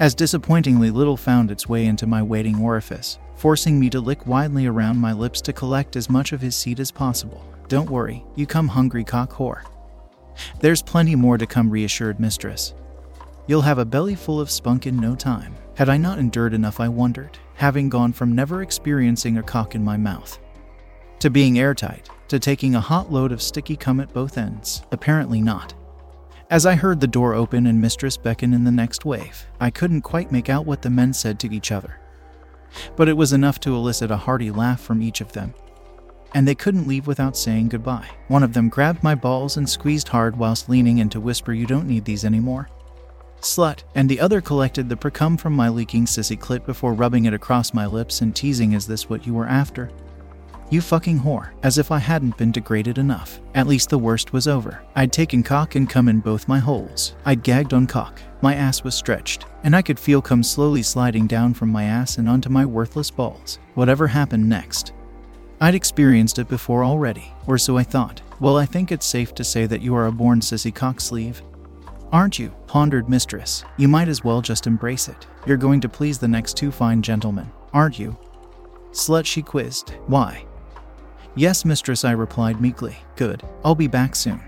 as 0.00 0.14
disappointingly 0.14 0.90
little 0.90 1.16
found 1.16 1.50
its 1.50 1.68
way 1.68 1.86
into 1.86 2.06
my 2.06 2.22
waiting 2.22 2.60
orifice 2.60 3.18
forcing 3.38 3.78
me 3.78 3.88
to 3.88 4.00
lick 4.00 4.26
widely 4.26 4.66
around 4.66 4.96
my 4.98 5.12
lips 5.12 5.40
to 5.40 5.52
collect 5.52 5.94
as 5.94 6.10
much 6.10 6.32
of 6.32 6.40
his 6.40 6.56
seed 6.56 6.80
as 6.80 6.90
possible. 6.90 7.44
Don't 7.68 7.88
worry, 7.88 8.24
you 8.34 8.46
come 8.46 8.66
hungry 8.66 9.04
cock 9.04 9.30
whore. 9.30 9.62
There's 10.60 10.82
plenty 10.82 11.14
more 11.14 11.38
to 11.38 11.46
come, 11.46 11.70
reassured 11.70 12.18
Mistress. 12.18 12.74
You'll 13.46 13.62
have 13.62 13.78
a 13.78 13.84
belly 13.84 14.16
full 14.16 14.40
of 14.40 14.50
spunk 14.50 14.86
in 14.86 14.96
no 14.96 15.14
time. 15.14 15.54
Had 15.76 15.88
I 15.88 15.96
not 15.96 16.18
endured 16.18 16.52
enough, 16.52 16.80
I 16.80 16.88
wondered, 16.88 17.38
having 17.54 17.88
gone 17.88 18.12
from 18.12 18.34
never 18.34 18.62
experiencing 18.62 19.38
a 19.38 19.42
cock 19.42 19.76
in 19.76 19.84
my 19.84 19.96
mouth 19.96 20.38
to 21.20 21.30
being 21.30 21.58
airtight, 21.58 22.08
to 22.28 22.38
taking 22.38 22.76
a 22.76 22.80
hot 22.80 23.10
load 23.10 23.32
of 23.32 23.42
sticky 23.42 23.76
cum 23.76 23.98
at 24.00 24.12
both 24.12 24.38
ends. 24.38 24.82
Apparently 24.92 25.40
not. 25.40 25.74
As 26.50 26.64
I 26.64 26.74
heard 26.74 27.00
the 27.00 27.06
door 27.06 27.34
open 27.34 27.66
and 27.66 27.80
Mistress 27.80 28.16
beckon 28.16 28.54
in 28.54 28.64
the 28.64 28.70
next 28.70 29.04
wave, 29.04 29.46
I 29.60 29.70
couldn't 29.70 30.02
quite 30.02 30.32
make 30.32 30.48
out 30.48 30.66
what 30.66 30.82
the 30.82 30.90
men 30.90 31.12
said 31.12 31.38
to 31.40 31.54
each 31.54 31.70
other 31.70 31.98
but 32.96 33.08
it 33.08 33.16
was 33.16 33.32
enough 33.32 33.60
to 33.60 33.74
elicit 33.74 34.10
a 34.10 34.16
hearty 34.16 34.50
laugh 34.50 34.80
from 34.80 35.02
each 35.02 35.20
of 35.20 35.32
them. 35.32 35.54
And 36.34 36.46
they 36.46 36.54
couldn't 36.54 36.86
leave 36.86 37.06
without 37.06 37.36
saying 37.36 37.68
goodbye. 37.68 38.08
One 38.28 38.42
of 38.42 38.52
them 38.52 38.68
grabbed 38.68 39.02
my 39.02 39.14
balls 39.14 39.56
and 39.56 39.68
squeezed 39.68 40.08
hard 40.08 40.36
whilst 40.36 40.68
leaning 40.68 40.98
in 40.98 41.08
to 41.10 41.20
whisper, 41.20 41.52
You 41.52 41.66
don't 41.66 41.88
need 41.88 42.04
these 42.04 42.24
anymore. 42.24 42.68
Slut, 43.40 43.84
and 43.94 44.08
the 44.08 44.20
other 44.20 44.40
collected 44.40 44.88
the 44.88 44.96
precum 44.96 45.38
from 45.38 45.54
my 45.54 45.68
leaking 45.68 46.04
sissy 46.04 46.38
clit 46.38 46.66
before 46.66 46.92
rubbing 46.92 47.24
it 47.24 47.32
across 47.32 47.72
my 47.72 47.86
lips 47.86 48.20
and 48.20 48.34
teasing, 48.34 48.72
Is 48.72 48.86
this 48.86 49.08
what 49.08 49.26
you 49.26 49.32
were 49.32 49.46
after? 49.46 49.90
You 50.70 50.82
fucking 50.82 51.20
whore, 51.20 51.50
as 51.62 51.78
if 51.78 51.90
I 51.90 51.98
hadn't 51.98 52.36
been 52.36 52.52
degraded 52.52 52.98
enough. 52.98 53.40
At 53.54 53.66
least 53.66 53.88
the 53.88 53.98
worst 53.98 54.34
was 54.34 54.46
over. 54.46 54.82
I'd 54.94 55.12
taken 55.12 55.42
cock 55.42 55.76
and 55.76 55.88
come 55.88 56.08
in 56.08 56.20
both 56.20 56.46
my 56.46 56.58
holes. 56.58 57.16
I'd 57.24 57.42
gagged 57.42 57.72
on 57.72 57.86
cock. 57.86 58.20
My 58.42 58.54
ass 58.54 58.84
was 58.84 58.94
stretched, 58.94 59.46
and 59.64 59.74
I 59.74 59.80
could 59.80 59.98
feel 59.98 60.20
cum 60.20 60.42
slowly 60.42 60.82
sliding 60.82 61.26
down 61.26 61.54
from 61.54 61.70
my 61.70 61.84
ass 61.84 62.18
and 62.18 62.28
onto 62.28 62.50
my 62.50 62.66
worthless 62.66 63.10
balls. 63.10 63.58
Whatever 63.74 64.06
happened 64.06 64.46
next, 64.46 64.92
I'd 65.60 65.74
experienced 65.74 66.38
it 66.38 66.48
before 66.48 66.84
already, 66.84 67.32
or 67.46 67.56
so 67.56 67.78
I 67.78 67.82
thought. 67.82 68.20
Well, 68.38 68.58
I 68.58 68.66
think 68.66 68.92
it's 68.92 69.06
safe 69.06 69.34
to 69.36 69.44
say 69.44 69.64
that 69.66 69.80
you 69.80 69.94
are 69.94 70.06
a 70.06 70.12
born 70.12 70.40
sissy 70.40 70.72
cock 70.72 71.00
sleeve. 71.00 71.42
Aren't 72.12 72.38
you? 72.38 72.50
pondered 72.66 73.08
Mistress. 73.08 73.64
You 73.78 73.88
might 73.88 74.08
as 74.08 74.22
well 74.22 74.42
just 74.42 74.66
embrace 74.66 75.08
it. 75.08 75.26
You're 75.46 75.56
going 75.56 75.80
to 75.80 75.88
please 75.88 76.18
the 76.18 76.28
next 76.28 76.56
two 76.58 76.70
fine 76.70 77.00
gentlemen, 77.00 77.50
aren't 77.72 77.98
you? 77.98 78.16
Slut, 78.92 79.26
she 79.26 79.42
quizzed. 79.42 79.90
Why? 80.06 80.44
Yes, 81.38 81.64
mistress, 81.64 82.04
I 82.04 82.10
replied 82.10 82.60
meekly. 82.60 82.96
Good. 83.14 83.44
I'll 83.64 83.76
be 83.76 83.86
back 83.86 84.16
soon. 84.16 84.40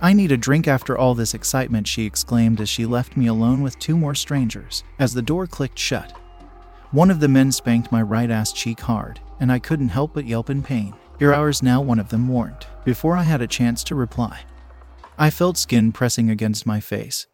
I 0.00 0.12
need 0.12 0.32
a 0.32 0.36
drink 0.36 0.66
after 0.66 0.98
all 0.98 1.14
this 1.14 1.34
excitement, 1.34 1.86
she 1.86 2.04
exclaimed 2.04 2.60
as 2.60 2.68
she 2.68 2.84
left 2.84 3.16
me 3.16 3.28
alone 3.28 3.62
with 3.62 3.78
two 3.78 3.96
more 3.96 4.16
strangers. 4.16 4.82
As 4.98 5.14
the 5.14 5.22
door 5.22 5.46
clicked 5.46 5.78
shut, 5.78 6.10
one 6.90 7.12
of 7.12 7.20
the 7.20 7.28
men 7.28 7.52
spanked 7.52 7.92
my 7.92 8.02
right 8.02 8.28
ass 8.28 8.52
cheek 8.52 8.80
hard, 8.80 9.20
and 9.38 9.52
I 9.52 9.60
couldn't 9.60 9.90
help 9.90 10.14
but 10.14 10.26
yelp 10.26 10.50
in 10.50 10.64
pain. 10.64 10.94
Your 11.20 11.32
hours 11.32 11.62
now, 11.62 11.80
one 11.80 12.00
of 12.00 12.08
them 12.08 12.26
warned, 12.26 12.66
before 12.84 13.16
I 13.16 13.22
had 13.22 13.40
a 13.40 13.46
chance 13.46 13.84
to 13.84 13.94
reply. 13.94 14.40
I 15.16 15.30
felt 15.30 15.58
skin 15.58 15.92
pressing 15.92 16.28
against 16.28 16.66
my 16.66 16.80
face, 16.80 17.28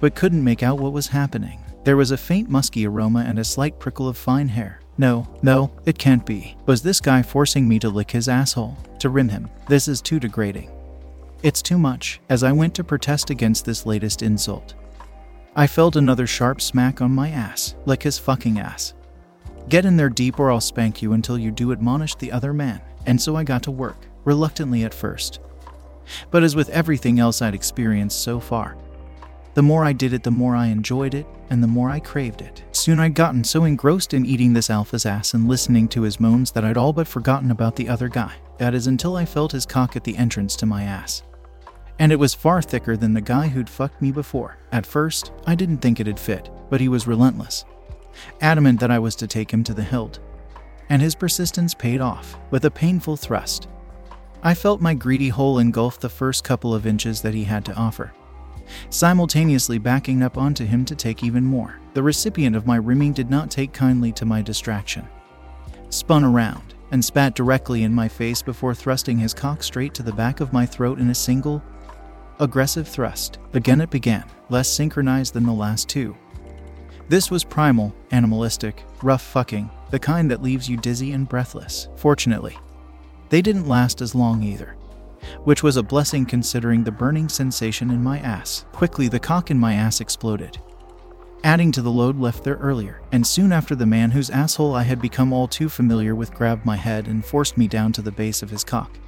but 0.00 0.14
couldn't 0.14 0.42
make 0.42 0.62
out 0.62 0.78
what 0.78 0.94
was 0.94 1.08
happening. 1.08 1.62
There 1.84 1.98
was 1.98 2.10
a 2.10 2.16
faint 2.16 2.48
musky 2.48 2.86
aroma 2.86 3.26
and 3.28 3.38
a 3.38 3.44
slight 3.44 3.78
prickle 3.78 4.08
of 4.08 4.16
fine 4.16 4.48
hair. 4.48 4.80
No, 4.98 5.28
no, 5.42 5.70
it 5.86 5.96
can't 5.96 6.26
be. 6.26 6.56
Was 6.66 6.82
this 6.82 7.00
guy 7.00 7.22
forcing 7.22 7.68
me 7.68 7.78
to 7.78 7.88
lick 7.88 8.10
his 8.10 8.28
asshole? 8.28 8.76
To 8.98 9.08
rim 9.08 9.28
him? 9.28 9.48
This 9.68 9.86
is 9.86 10.02
too 10.02 10.18
degrading. 10.18 10.72
It's 11.44 11.62
too 11.62 11.78
much, 11.78 12.20
as 12.28 12.42
I 12.42 12.50
went 12.50 12.74
to 12.74 12.84
protest 12.84 13.30
against 13.30 13.64
this 13.64 13.86
latest 13.86 14.22
insult. 14.22 14.74
I 15.54 15.68
felt 15.68 15.94
another 15.94 16.26
sharp 16.26 16.60
smack 16.60 17.00
on 17.00 17.12
my 17.12 17.30
ass, 17.30 17.76
lick 17.86 18.02
his 18.02 18.18
fucking 18.18 18.58
ass. 18.58 18.94
Get 19.68 19.84
in 19.84 19.96
there 19.96 20.08
deep 20.08 20.40
or 20.40 20.50
I'll 20.50 20.60
spank 20.60 21.00
you 21.00 21.12
until 21.12 21.38
you 21.38 21.52
do, 21.52 21.70
admonished 21.70 22.18
the 22.18 22.32
other 22.32 22.52
man, 22.52 22.80
and 23.06 23.20
so 23.20 23.36
I 23.36 23.44
got 23.44 23.62
to 23.64 23.70
work, 23.70 24.06
reluctantly 24.24 24.82
at 24.82 24.94
first. 24.94 25.38
But 26.32 26.42
as 26.42 26.56
with 26.56 26.70
everything 26.70 27.20
else 27.20 27.40
I'd 27.40 27.54
experienced 27.54 28.22
so 28.22 28.40
far, 28.40 28.76
the 29.54 29.62
more 29.62 29.84
I 29.84 29.92
did 29.92 30.12
it, 30.12 30.24
the 30.24 30.30
more 30.30 30.56
I 30.56 30.66
enjoyed 30.66 31.14
it, 31.14 31.26
and 31.50 31.62
the 31.62 31.68
more 31.68 31.90
I 31.90 32.00
craved 32.00 32.40
it. 32.42 32.64
Soon 32.78 33.00
I'd 33.00 33.14
gotten 33.14 33.42
so 33.42 33.64
engrossed 33.64 34.14
in 34.14 34.24
eating 34.24 34.52
this 34.52 34.70
alpha's 34.70 35.04
ass 35.04 35.34
and 35.34 35.48
listening 35.48 35.88
to 35.88 36.02
his 36.02 36.20
moans 36.20 36.52
that 36.52 36.64
I'd 36.64 36.76
all 36.76 36.92
but 36.92 37.08
forgotten 37.08 37.50
about 37.50 37.74
the 37.74 37.88
other 37.88 38.08
guy. 38.08 38.36
That 38.58 38.72
is 38.72 38.86
until 38.86 39.16
I 39.16 39.24
felt 39.24 39.50
his 39.50 39.66
cock 39.66 39.96
at 39.96 40.04
the 40.04 40.16
entrance 40.16 40.54
to 40.54 40.64
my 40.64 40.84
ass. 40.84 41.24
And 41.98 42.12
it 42.12 42.20
was 42.20 42.34
far 42.34 42.62
thicker 42.62 42.96
than 42.96 43.14
the 43.14 43.20
guy 43.20 43.48
who'd 43.48 43.68
fucked 43.68 44.00
me 44.00 44.12
before. 44.12 44.58
At 44.70 44.86
first, 44.86 45.32
I 45.44 45.56
didn't 45.56 45.78
think 45.78 45.98
it'd 45.98 46.20
fit, 46.20 46.50
but 46.70 46.80
he 46.80 46.88
was 46.88 47.08
relentless, 47.08 47.64
adamant 48.40 48.78
that 48.78 48.92
I 48.92 49.00
was 49.00 49.16
to 49.16 49.26
take 49.26 49.52
him 49.52 49.64
to 49.64 49.74
the 49.74 49.82
hilt. 49.82 50.20
And 50.88 51.02
his 51.02 51.16
persistence 51.16 51.74
paid 51.74 52.00
off, 52.00 52.38
with 52.52 52.64
a 52.64 52.70
painful 52.70 53.16
thrust. 53.16 53.66
I 54.44 54.54
felt 54.54 54.80
my 54.80 54.94
greedy 54.94 55.30
hole 55.30 55.58
engulf 55.58 55.98
the 55.98 56.08
first 56.08 56.44
couple 56.44 56.72
of 56.72 56.86
inches 56.86 57.22
that 57.22 57.34
he 57.34 57.42
had 57.42 57.64
to 57.64 57.74
offer 57.74 58.12
simultaneously 58.90 59.78
backing 59.78 60.22
up 60.22 60.36
onto 60.36 60.64
him 60.64 60.84
to 60.84 60.94
take 60.94 61.22
even 61.22 61.44
more. 61.44 61.78
The 61.94 62.02
recipient 62.02 62.56
of 62.56 62.66
my 62.66 62.76
rimming 62.76 63.12
did 63.12 63.30
not 63.30 63.50
take 63.50 63.72
kindly 63.72 64.12
to 64.12 64.24
my 64.24 64.42
distraction, 64.42 65.08
spun 65.90 66.24
around, 66.24 66.74
and 66.90 67.04
spat 67.04 67.34
directly 67.34 67.82
in 67.82 67.92
my 67.92 68.08
face 68.08 68.42
before 68.42 68.74
thrusting 68.74 69.18
his 69.18 69.34
cock 69.34 69.62
straight 69.62 69.94
to 69.94 70.02
the 70.02 70.12
back 70.12 70.40
of 70.40 70.52
my 70.52 70.64
throat 70.64 70.98
in 70.98 71.10
a 71.10 71.14
single, 71.14 71.62
aggressive 72.40 72.88
thrust. 72.88 73.38
Again 73.52 73.80
it 73.80 73.90
began, 73.90 74.24
less 74.48 74.68
synchronized 74.68 75.34
than 75.34 75.44
the 75.44 75.52
last 75.52 75.88
two. 75.88 76.16
This 77.08 77.30
was 77.30 77.44
primal, 77.44 77.94
animalistic, 78.10 78.84
rough 79.02 79.22
fucking, 79.22 79.70
the 79.90 79.98
kind 79.98 80.30
that 80.30 80.42
leaves 80.42 80.68
you 80.68 80.76
dizzy 80.76 81.12
and 81.12 81.28
breathless. 81.28 81.88
Fortunately, 81.96 82.56
they 83.30 83.42
didn't 83.42 83.68
last 83.68 84.00
as 84.00 84.14
long 84.14 84.42
either 84.42 84.76
which 85.44 85.62
was 85.62 85.76
a 85.76 85.82
blessing 85.82 86.26
considering 86.26 86.84
the 86.84 86.90
burning 86.90 87.28
sensation 87.28 87.90
in 87.90 88.02
my 88.02 88.18
ass. 88.20 88.64
Quickly, 88.72 89.08
the 89.08 89.20
cock 89.20 89.50
in 89.50 89.58
my 89.58 89.74
ass 89.74 90.00
exploded, 90.00 90.58
adding 91.44 91.72
to 91.72 91.82
the 91.82 91.90
load 91.90 92.18
left 92.18 92.44
there 92.44 92.56
earlier, 92.56 93.00
and 93.12 93.26
soon 93.26 93.52
after 93.52 93.74
the 93.74 93.86
man 93.86 94.10
whose 94.10 94.30
asshole 94.30 94.74
I 94.74 94.82
had 94.82 95.00
become 95.00 95.32
all 95.32 95.48
too 95.48 95.68
familiar 95.68 96.14
with 96.14 96.34
grabbed 96.34 96.66
my 96.66 96.76
head 96.76 97.06
and 97.06 97.24
forced 97.24 97.56
me 97.56 97.68
down 97.68 97.92
to 97.92 98.02
the 98.02 98.12
base 98.12 98.42
of 98.42 98.50
his 98.50 98.64
cock, 98.64 98.98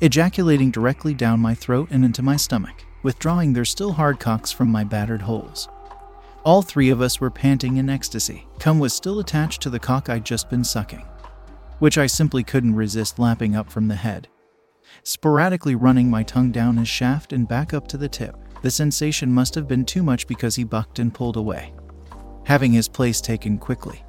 ejaculating 0.00 0.70
directly 0.70 1.14
down 1.14 1.40
my 1.40 1.54
throat 1.54 1.88
and 1.90 2.04
into 2.04 2.22
my 2.22 2.36
stomach, 2.36 2.84
withdrawing 3.02 3.52
their 3.52 3.64
still 3.64 3.92
hard 3.92 4.20
cocks 4.20 4.52
from 4.52 4.68
my 4.68 4.84
battered 4.84 5.22
holes. 5.22 5.68
All 6.44 6.62
three 6.62 6.90
of 6.90 7.00
us 7.00 7.20
were 7.20 7.30
panting 7.30 7.76
in 7.76 7.88
ecstasy. 7.88 8.46
Cum 8.58 8.80
was 8.80 8.92
still 8.92 9.20
attached 9.20 9.62
to 9.62 9.70
the 9.70 9.78
cock 9.78 10.08
I'd 10.08 10.24
just 10.24 10.50
been 10.50 10.64
sucking, 10.64 11.04
which 11.78 11.98
I 11.98 12.06
simply 12.06 12.42
couldn't 12.42 12.74
resist 12.74 13.20
lapping 13.20 13.54
up 13.54 13.70
from 13.70 13.86
the 13.86 13.94
head 13.94 14.28
sporadically 15.02 15.74
running 15.74 16.08
my 16.08 16.22
tongue 16.22 16.50
down 16.50 16.76
his 16.76 16.88
shaft 16.88 17.32
and 17.32 17.48
back 17.48 17.74
up 17.74 17.88
to 17.88 17.96
the 17.96 18.08
tip. 18.08 18.36
The 18.62 18.70
sensation 18.70 19.32
must 19.32 19.54
have 19.54 19.66
been 19.66 19.84
too 19.84 20.02
much 20.02 20.26
because 20.26 20.54
he 20.54 20.64
bucked 20.64 20.98
and 20.98 21.12
pulled 21.12 21.36
away, 21.36 21.72
having 22.44 22.72
his 22.72 22.88
place 22.88 23.20
taken 23.20 23.58
quickly. 23.58 24.04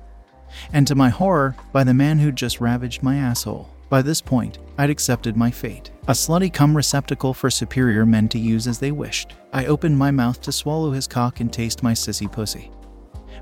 And 0.71 0.85
to 0.87 0.95
my 0.95 1.09
horror, 1.09 1.55
by 1.71 1.83
the 1.83 1.93
man 1.93 2.19
who'd 2.19 2.35
just 2.35 2.61
ravaged 2.61 3.01
my 3.01 3.17
asshole. 3.17 3.69
By 3.89 4.01
this 4.01 4.21
point, 4.21 4.59
I'd 4.77 4.89
accepted 4.89 5.37
my 5.37 5.51
fate 5.51 5.91
a 6.07 6.11
slutty 6.11 6.51
cum 6.51 6.75
receptacle 6.75 7.33
for 7.33 7.49
superior 7.49 8.05
men 8.05 8.27
to 8.29 8.39
use 8.39 8.67
as 8.67 8.79
they 8.79 8.91
wished. 8.91 9.33
I 9.53 9.67
opened 9.67 9.97
my 9.97 10.11
mouth 10.11 10.41
to 10.41 10.51
swallow 10.51 10.91
his 10.91 11.07
cock 11.07 11.39
and 11.39 11.51
taste 11.51 11.83
my 11.83 11.93
sissy 11.93 12.29
pussy, 12.31 12.71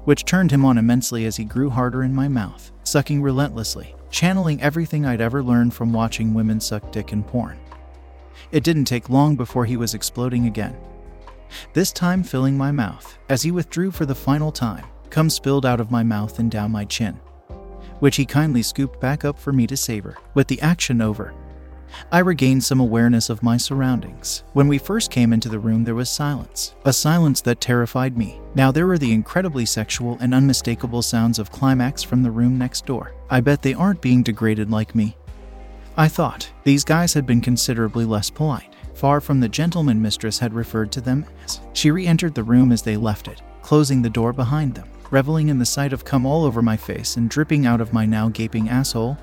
which 0.04 0.26
turned 0.26 0.52
him 0.52 0.64
on 0.64 0.78
immensely 0.78 1.26
as 1.26 1.38
he 1.38 1.44
grew 1.44 1.70
harder 1.70 2.04
in 2.04 2.14
my 2.14 2.28
mouth, 2.28 2.72
sucking 2.84 3.22
relentlessly, 3.22 3.96
channeling 4.12 4.62
everything 4.62 5.06
I'd 5.06 5.22
ever 5.22 5.42
learned 5.42 5.74
from 5.74 5.94
watching 5.94 6.34
women 6.34 6.60
suck 6.60 6.92
dick 6.92 7.12
in 7.12 7.24
porn. 7.24 7.58
It 8.52 8.64
didn't 8.64 8.86
take 8.86 9.10
long 9.10 9.36
before 9.36 9.66
he 9.66 9.78
was 9.78 9.94
exploding 9.94 10.46
again, 10.46 10.78
this 11.74 11.92
time 11.92 12.24
filling 12.24 12.58
my 12.58 12.72
mouth. 12.72 13.18
As 13.30 13.42
he 13.42 13.52
withdrew 13.52 13.92
for 13.92 14.06
the 14.06 14.16
final 14.16 14.52
time, 14.52 14.86
cum 15.10 15.30
spilled 15.30 15.66
out 15.66 15.80
of 15.80 15.92
my 15.92 16.04
mouth 16.04 16.40
and 16.40 16.52
down 16.52 16.72
my 16.72 16.86
chin, 16.86 17.20
which 18.00 18.16
he 18.16 18.26
kindly 18.26 18.62
scooped 18.62 19.00
back 19.00 19.26
up 19.26 19.40
for 19.40 19.52
me 19.52 19.68
to 19.68 19.78
savor. 19.78 20.18
With 20.34 20.48
the 20.48 20.62
action 20.62 21.02
over, 21.02 21.34
I 22.12 22.20
regained 22.20 22.64
some 22.64 22.80
awareness 22.80 23.30
of 23.30 23.44
my 23.44 23.58
surroundings. 23.58 24.44
When 24.54 24.68
we 24.68 24.78
first 24.78 25.12
came 25.12 25.34
into 25.34 25.50
the 25.50 25.60
room, 25.60 25.84
there 25.84 25.96
was 25.96 26.10
silence, 26.10 26.76
a 26.86 26.94
silence 26.94 27.42
that 27.42 27.62
terrified 27.62 28.18
me. 28.18 28.40
Now 28.56 28.72
there 28.72 28.88
were 28.88 28.98
the 28.98 29.14
incredibly 29.14 29.66
sexual 29.66 30.18
and 30.20 30.34
unmistakable 30.34 31.02
sounds 31.02 31.40
of 31.40 31.52
climax 31.52 32.04
from 32.04 32.24
the 32.24 32.32
room 32.32 32.58
next 32.58 32.86
door. 32.86 33.14
I 33.30 33.42
bet 33.42 33.62
they 33.62 33.74
aren't 33.74 34.02
being 34.02 34.24
degraded 34.24 34.70
like 34.70 34.96
me. 34.96 35.16
I 35.98 36.08
thought 36.08 36.50
these 36.64 36.84
guys 36.84 37.14
had 37.14 37.26
been 37.26 37.42
considerably 37.42 38.06
less 38.06 38.30
polite, 38.30 38.74
far 38.94 39.20
from 39.20 39.40
the 39.40 39.50
gentleman 39.50 40.02
mistress 40.02 40.40
had 40.40 40.54
referred 40.54 40.92
to 40.94 41.02
them 41.02 41.26
as. 41.46 41.60
She 41.74 41.92
re 41.92 42.08
entered 42.08 42.36
the 42.36 42.44
room 42.44 42.72
as 42.72 42.82
they 42.82 42.98
left 42.98 43.28
it, 43.28 43.42
closing 43.62 44.02
the 44.02 44.10
door 44.10 44.32
behind 44.32 44.76
them, 44.76 44.90
reveling 45.10 45.50
in 45.50 45.60
the 45.60 45.66
sight 45.66 45.94
of 45.94 46.06
cum 46.06 46.26
all 46.26 46.46
over 46.46 46.62
my 46.62 46.78
face 46.78 47.18
and 47.18 47.30
dripping 47.30 47.66
out 47.66 47.82
of 47.82 47.94
my 47.94 48.06
now 48.06 48.30
gaping 48.30 48.70
asshole. 48.70 49.18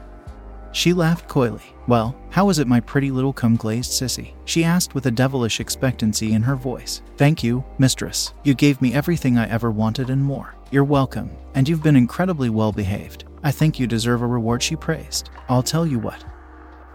She 0.73 0.93
laughed 0.93 1.29
coyly. 1.29 1.63
Well, 1.87 2.17
how 2.31 2.51
is 2.51 2.59
it, 2.59 2.69
my 2.69 2.81
pretty 2.81 3.11
little 3.11 3.33
cum 3.33 3.57
glazed 3.57 3.91
sissy? 3.91 4.33
She 4.45 4.65
asked 4.65 4.95
with 4.95 5.07
a 5.07 5.11
devilish 5.11 5.61
expectancy 5.61 6.33
in 6.33 6.43
her 6.43 6.57
voice. 6.57 7.03
Thank 7.17 7.43
you, 7.43 7.65
mistress. 7.79 8.35
You 8.45 8.55
gave 8.55 8.81
me 8.83 8.93
everything 8.93 9.39
I 9.39 9.49
ever 9.49 9.71
wanted 9.71 10.11
and 10.11 10.23
more. 10.23 10.55
You're 10.71 10.85
welcome, 10.85 11.31
and 11.55 11.69
you've 11.69 11.83
been 11.83 11.97
incredibly 11.97 12.51
well 12.51 12.73
behaved. 12.73 13.25
I 13.43 13.51
think 13.51 13.81
you 13.81 13.87
deserve 13.87 14.23
a 14.23 14.27
reward, 14.27 14.63
she 14.63 14.77
praised. 14.77 15.31
I'll 15.49 15.63
tell 15.63 15.87
you 15.87 15.99
what. 15.99 16.25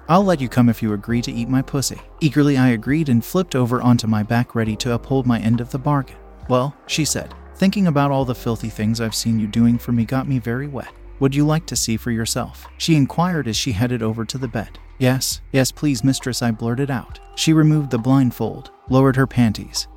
I'll 0.07 0.23
let 0.23 0.41
you 0.41 0.49
come 0.49 0.69
if 0.69 0.83
you 0.83 0.93
agree 0.93 1.21
to 1.21 1.31
eat 1.31 1.47
my 1.47 1.61
pussy. 1.61 1.99
Eagerly, 2.19 2.57
I 2.57 2.69
agreed 2.69 3.09
and 3.09 3.23
flipped 3.23 3.55
over 3.55 3.81
onto 3.81 4.05
my 4.05 4.21
back, 4.21 4.53
ready 4.53 4.75
to 4.77 4.93
uphold 4.93 5.25
my 5.25 5.39
end 5.39 5.61
of 5.61 5.71
the 5.71 5.79
bargain. 5.79 6.17
Well, 6.49 6.75
she 6.87 7.05
said, 7.05 7.33
thinking 7.55 7.87
about 7.87 8.11
all 8.11 8.25
the 8.25 8.35
filthy 8.35 8.69
things 8.69 8.99
I've 8.99 9.15
seen 9.15 9.39
you 9.39 9.47
doing 9.47 9.77
for 9.77 9.93
me 9.93 10.03
got 10.05 10.27
me 10.27 10.39
very 10.39 10.67
wet. 10.67 10.91
Would 11.19 11.35
you 11.35 11.45
like 11.45 11.65
to 11.67 11.75
see 11.75 11.97
for 11.97 12.11
yourself? 12.11 12.67
She 12.77 12.95
inquired 12.95 13.47
as 13.47 13.55
she 13.55 13.71
headed 13.71 14.01
over 14.01 14.25
to 14.25 14.37
the 14.37 14.47
bed. 14.47 14.79
Yes, 14.97 15.41
yes, 15.51 15.71
please, 15.71 16.03
mistress, 16.03 16.41
I 16.41 16.51
blurted 16.51 16.91
out. 16.91 17.19
She 17.35 17.53
removed 17.53 17.91
the 17.91 17.97
blindfold, 17.97 18.71
lowered 18.89 19.15
her 19.15 19.27
panties, 19.27 19.87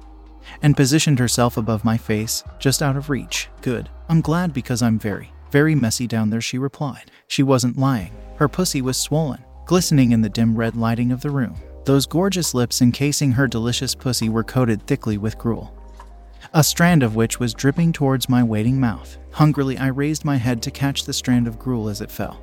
and 0.63 0.77
positioned 0.77 1.19
herself 1.19 1.57
above 1.57 1.85
my 1.85 1.97
face, 1.97 2.43
just 2.59 2.83
out 2.83 2.97
of 2.97 3.11
reach. 3.11 3.49
Good. 3.63 3.89
I'm 4.09 4.21
glad 4.21 4.53
because 4.53 4.83
I'm 4.83 4.99
very, 4.99 5.33
very 5.51 5.75
messy 5.75 6.07
down 6.07 6.31
there, 6.31 6.41
she 6.41 6.59
replied. 6.59 7.11
She 7.27 7.43
wasn't 7.43 7.79
lying. 7.79 8.13
Her 8.37 8.49
pussy 8.49 8.83
was 8.83 8.97
swollen, 8.97 9.45
glistening 9.65 10.13
in 10.13 10.23
the 10.23 10.29
dim 10.29 10.57
red 10.57 10.77
lighting 10.77 11.13
of 11.13 11.21
the 11.23 11.31
room. 11.31 11.57
Those 11.85 12.07
gorgeous 12.07 12.53
lips 12.55 12.83
encasing 12.83 13.33
her 13.33 13.47
delicious 13.47 13.95
pussy 13.95 14.29
were 14.29 14.45
coated 14.45 14.87
thickly 14.87 15.19
with 15.19 15.39
gruel, 15.39 15.76
a 16.53 16.65
strand 16.65 17.03
of 17.03 17.17
which 17.17 17.41
was 17.41 17.55
dripping 17.55 17.93
towards 17.93 18.29
my 18.29 18.43
waiting 18.43 18.79
mouth. 18.81 19.19
Hungrily, 19.33 19.79
I 19.79 19.89
raised 19.89 20.25
my 20.25 20.37
head 20.37 20.63
to 20.63 20.71
catch 20.71 21.05
the 21.05 21.13
strand 21.13 21.47
of 21.47 21.59
gruel 21.59 21.89
as 21.89 22.01
it 22.01 22.11
fell, 22.11 22.41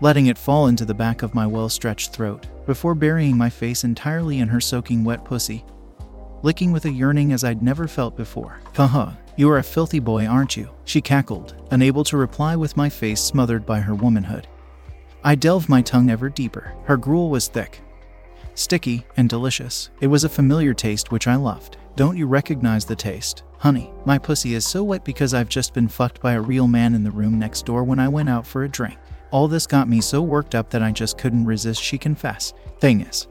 letting 0.00 0.26
it 0.26 0.38
fall 0.38 0.66
into 0.66 0.84
the 0.84 0.94
back 0.94 1.22
of 1.22 1.34
my 1.34 1.46
well 1.46 1.68
stretched 1.68 2.12
throat, 2.12 2.46
before 2.66 2.94
burying 2.94 3.36
my 3.36 3.50
face 3.50 3.84
entirely 3.84 4.38
in 4.38 4.48
her 4.48 4.60
soaking 4.60 5.04
wet 5.04 5.24
pussy, 5.24 5.64
licking 6.42 6.72
with 6.72 6.84
a 6.84 6.90
yearning 6.90 7.32
as 7.32 7.44
I'd 7.44 7.62
never 7.62 7.86
felt 7.86 8.16
before. 8.16 8.60
Haha, 8.74 9.12
you 9.36 9.48
are 9.50 9.58
a 9.58 9.62
filthy 9.62 10.00
boy, 10.00 10.26
aren't 10.26 10.56
you? 10.56 10.70
She 10.84 11.00
cackled, 11.00 11.54
unable 11.70 12.04
to 12.04 12.16
reply 12.16 12.56
with 12.56 12.76
my 12.76 12.88
face 12.88 13.20
smothered 13.20 13.64
by 13.64 13.80
her 13.80 13.94
womanhood. 13.94 14.46
I 15.24 15.36
delved 15.36 15.68
my 15.68 15.82
tongue 15.82 16.10
ever 16.10 16.28
deeper. 16.28 16.74
Her 16.84 16.96
gruel 16.96 17.30
was 17.30 17.48
thick, 17.48 17.80
sticky, 18.54 19.06
and 19.16 19.28
delicious. 19.28 19.90
It 20.00 20.08
was 20.08 20.24
a 20.24 20.28
familiar 20.28 20.74
taste 20.74 21.10
which 21.10 21.26
I 21.26 21.36
loved. 21.36 21.76
Don't 21.94 22.16
you 22.16 22.26
recognize 22.26 22.86
the 22.86 22.96
taste? 22.96 23.42
Honey, 23.58 23.92
my 24.06 24.16
pussy 24.16 24.54
is 24.54 24.64
so 24.64 24.82
wet 24.82 25.04
because 25.04 25.34
I've 25.34 25.50
just 25.50 25.74
been 25.74 25.88
fucked 25.88 26.22
by 26.22 26.32
a 26.32 26.40
real 26.40 26.66
man 26.66 26.94
in 26.94 27.04
the 27.04 27.10
room 27.10 27.38
next 27.38 27.66
door 27.66 27.84
when 27.84 27.98
I 27.98 28.08
went 28.08 28.30
out 28.30 28.46
for 28.46 28.64
a 28.64 28.68
drink. 28.68 28.96
All 29.30 29.46
this 29.46 29.66
got 29.66 29.90
me 29.90 30.00
so 30.00 30.22
worked 30.22 30.54
up 30.54 30.70
that 30.70 30.82
I 30.82 30.90
just 30.90 31.18
couldn't 31.18 31.44
resist, 31.44 31.82
she 31.82 31.98
confessed. 31.98 32.56
Thing 32.78 33.02
is, 33.02 33.28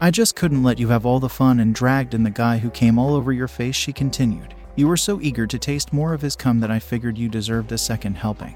I 0.00 0.12
just 0.12 0.36
couldn't 0.36 0.62
let 0.62 0.78
you 0.78 0.88
have 0.88 1.04
all 1.04 1.18
the 1.18 1.28
fun 1.28 1.58
and 1.58 1.74
dragged 1.74 2.14
in 2.14 2.22
the 2.22 2.30
guy 2.30 2.58
who 2.58 2.70
came 2.70 2.96
all 2.96 3.14
over 3.14 3.32
your 3.32 3.48
face, 3.48 3.74
she 3.74 3.92
continued. 3.92 4.54
You 4.76 4.86
were 4.86 4.96
so 4.96 5.20
eager 5.20 5.48
to 5.48 5.58
taste 5.58 5.92
more 5.92 6.14
of 6.14 6.22
his 6.22 6.36
cum 6.36 6.60
that 6.60 6.70
I 6.70 6.78
figured 6.78 7.18
you 7.18 7.28
deserved 7.28 7.72
a 7.72 7.78
second 7.78 8.14
helping. 8.14 8.54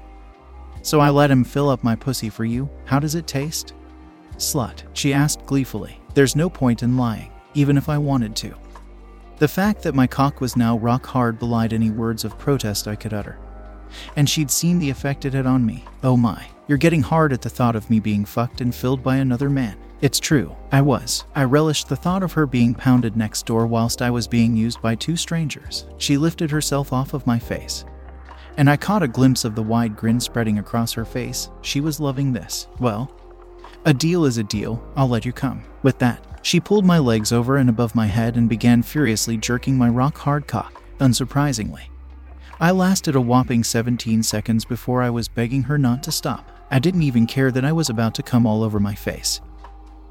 So 0.81 1.01
I 1.01 1.09
let 1.09 1.29
him 1.29 1.43
fill 1.43 1.69
up 1.69 1.83
my 1.83 1.95
pussy 1.95 2.29
for 2.29 2.45
you. 2.45 2.69
How 2.85 2.99
does 2.99 3.15
it 3.15 3.27
taste? 3.27 3.73
Slut, 4.37 4.83
she 4.93 5.13
asked 5.13 5.45
gleefully. 5.45 5.99
There's 6.13 6.37
no 6.37 6.49
point 6.49 6.83
in 6.83 6.95
lying, 6.95 7.31
even 7.53 7.77
if 7.77 7.89
I 7.89 7.97
wanted 7.97 8.35
to. 8.37 8.55
The 9.37 9.47
fact 9.47 9.83
that 9.83 9.95
my 9.95 10.07
cock 10.07 10.41
was 10.41 10.55
now 10.55 10.77
rock 10.77 11.05
hard 11.05 11.39
belied 11.39 11.73
any 11.73 11.89
words 11.89 12.23
of 12.23 12.37
protest 12.37 12.87
I 12.87 12.95
could 12.95 13.13
utter. 13.13 13.37
And 14.15 14.29
she'd 14.29 14.51
seen 14.51 14.79
the 14.79 14.89
effect 14.89 15.25
it 15.25 15.33
had 15.33 15.45
on 15.45 15.65
me. 15.65 15.85
Oh 16.03 16.17
my, 16.17 16.47
you're 16.67 16.77
getting 16.77 17.01
hard 17.01 17.33
at 17.33 17.41
the 17.41 17.49
thought 17.49 17.75
of 17.75 17.89
me 17.89 17.99
being 17.99 18.25
fucked 18.25 18.61
and 18.61 18.73
filled 18.73 19.03
by 19.03 19.17
another 19.17 19.49
man. 19.49 19.77
It's 20.01 20.19
true, 20.19 20.55
I 20.71 20.81
was. 20.81 21.23
I 21.35 21.43
relished 21.43 21.87
the 21.87 21.95
thought 21.95 22.23
of 22.23 22.33
her 22.33 22.45
being 22.45 22.75
pounded 22.75 23.15
next 23.15 23.45
door 23.45 23.65
whilst 23.67 24.01
I 24.01 24.09
was 24.09 24.27
being 24.27 24.55
used 24.55 24.81
by 24.81 24.95
two 24.95 25.15
strangers. 25.15 25.85
She 25.97 26.17
lifted 26.17 26.51
herself 26.51 26.91
off 26.91 27.13
of 27.13 27.27
my 27.27 27.39
face 27.39 27.85
and 28.57 28.69
I 28.69 28.77
caught 28.77 29.03
a 29.03 29.07
glimpse 29.07 29.45
of 29.45 29.55
the 29.55 29.63
wide 29.63 29.95
grin 29.95 30.19
spreading 30.19 30.59
across 30.59 30.93
her 30.93 31.05
face. 31.05 31.49
She 31.61 31.81
was 31.81 31.99
loving 31.99 32.31
this. 32.31 32.67
Well, 32.79 33.11
a 33.85 33.93
deal 33.93 34.25
is 34.25 34.37
a 34.37 34.43
deal. 34.43 34.83
I'll 34.95 35.09
let 35.09 35.25
you 35.25 35.33
come. 35.33 35.63
With 35.83 35.99
that, 35.99 36.34
she 36.45 36.59
pulled 36.59 36.85
my 36.85 36.99
legs 36.99 37.31
over 37.31 37.57
and 37.57 37.71
above 37.71 37.95
my 37.95 38.05
head 38.05 38.37
and 38.37 38.47
began 38.47 38.83
furiously 38.83 39.35
jerking 39.35 39.75
my 39.75 39.89
rock 39.89 40.15
hard 40.15 40.45
cock, 40.45 40.79
unsurprisingly. 40.99 41.87
I 42.59 42.69
lasted 42.69 43.15
a 43.15 43.21
whopping 43.21 43.63
17 43.63 44.21
seconds 44.21 44.63
before 44.63 45.01
I 45.01 45.09
was 45.09 45.27
begging 45.27 45.63
her 45.63 45.79
not 45.79 46.03
to 46.03 46.11
stop. 46.11 46.51
I 46.69 46.77
didn't 46.77 47.01
even 47.01 47.25
care 47.25 47.51
that 47.51 47.65
I 47.65 47.71
was 47.71 47.89
about 47.89 48.13
to 48.15 48.23
come 48.23 48.45
all 48.45 48.61
over 48.61 48.79
my 48.79 48.93
face. 48.93 49.41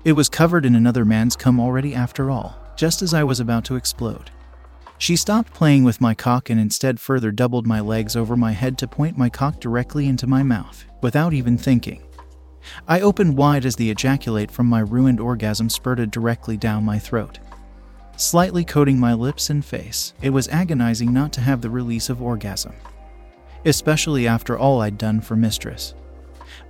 It 0.04 0.14
was 0.14 0.28
covered 0.28 0.66
in 0.66 0.74
another 0.74 1.04
man's 1.04 1.36
cum 1.36 1.60
already 1.60 1.94
after 1.94 2.32
all, 2.32 2.58
just 2.76 3.00
as 3.00 3.14
I 3.14 3.22
was 3.22 3.38
about 3.38 3.64
to 3.66 3.76
explode. 3.76 4.32
She 4.98 5.14
stopped 5.14 5.54
playing 5.54 5.84
with 5.84 6.00
my 6.00 6.14
cock 6.14 6.50
and 6.50 6.58
instead 6.58 6.98
further 6.98 7.30
doubled 7.30 7.64
my 7.64 7.78
legs 7.78 8.16
over 8.16 8.36
my 8.36 8.50
head 8.50 8.76
to 8.78 8.88
point 8.88 9.16
my 9.16 9.28
cock 9.28 9.60
directly 9.60 10.08
into 10.08 10.26
my 10.26 10.42
mouth, 10.42 10.84
without 11.00 11.32
even 11.32 11.56
thinking. 11.56 12.02
I 12.88 13.00
opened 13.00 13.36
wide 13.36 13.64
as 13.64 13.76
the 13.76 13.90
ejaculate 13.90 14.50
from 14.50 14.66
my 14.66 14.80
ruined 14.80 15.20
orgasm 15.20 15.68
spurted 15.68 16.10
directly 16.10 16.56
down 16.56 16.84
my 16.84 16.98
throat. 16.98 17.38
Slightly 18.16 18.64
coating 18.64 18.98
my 18.98 19.12
lips 19.12 19.50
and 19.50 19.64
face, 19.64 20.14
it 20.22 20.30
was 20.30 20.48
agonizing 20.48 21.12
not 21.12 21.32
to 21.32 21.40
have 21.40 21.60
the 21.60 21.70
release 21.70 22.08
of 22.08 22.22
orgasm. 22.22 22.72
Especially 23.64 24.28
after 24.28 24.56
all 24.56 24.82
I'd 24.82 24.98
done 24.98 25.20
for 25.20 25.36
Mistress. 25.36 25.94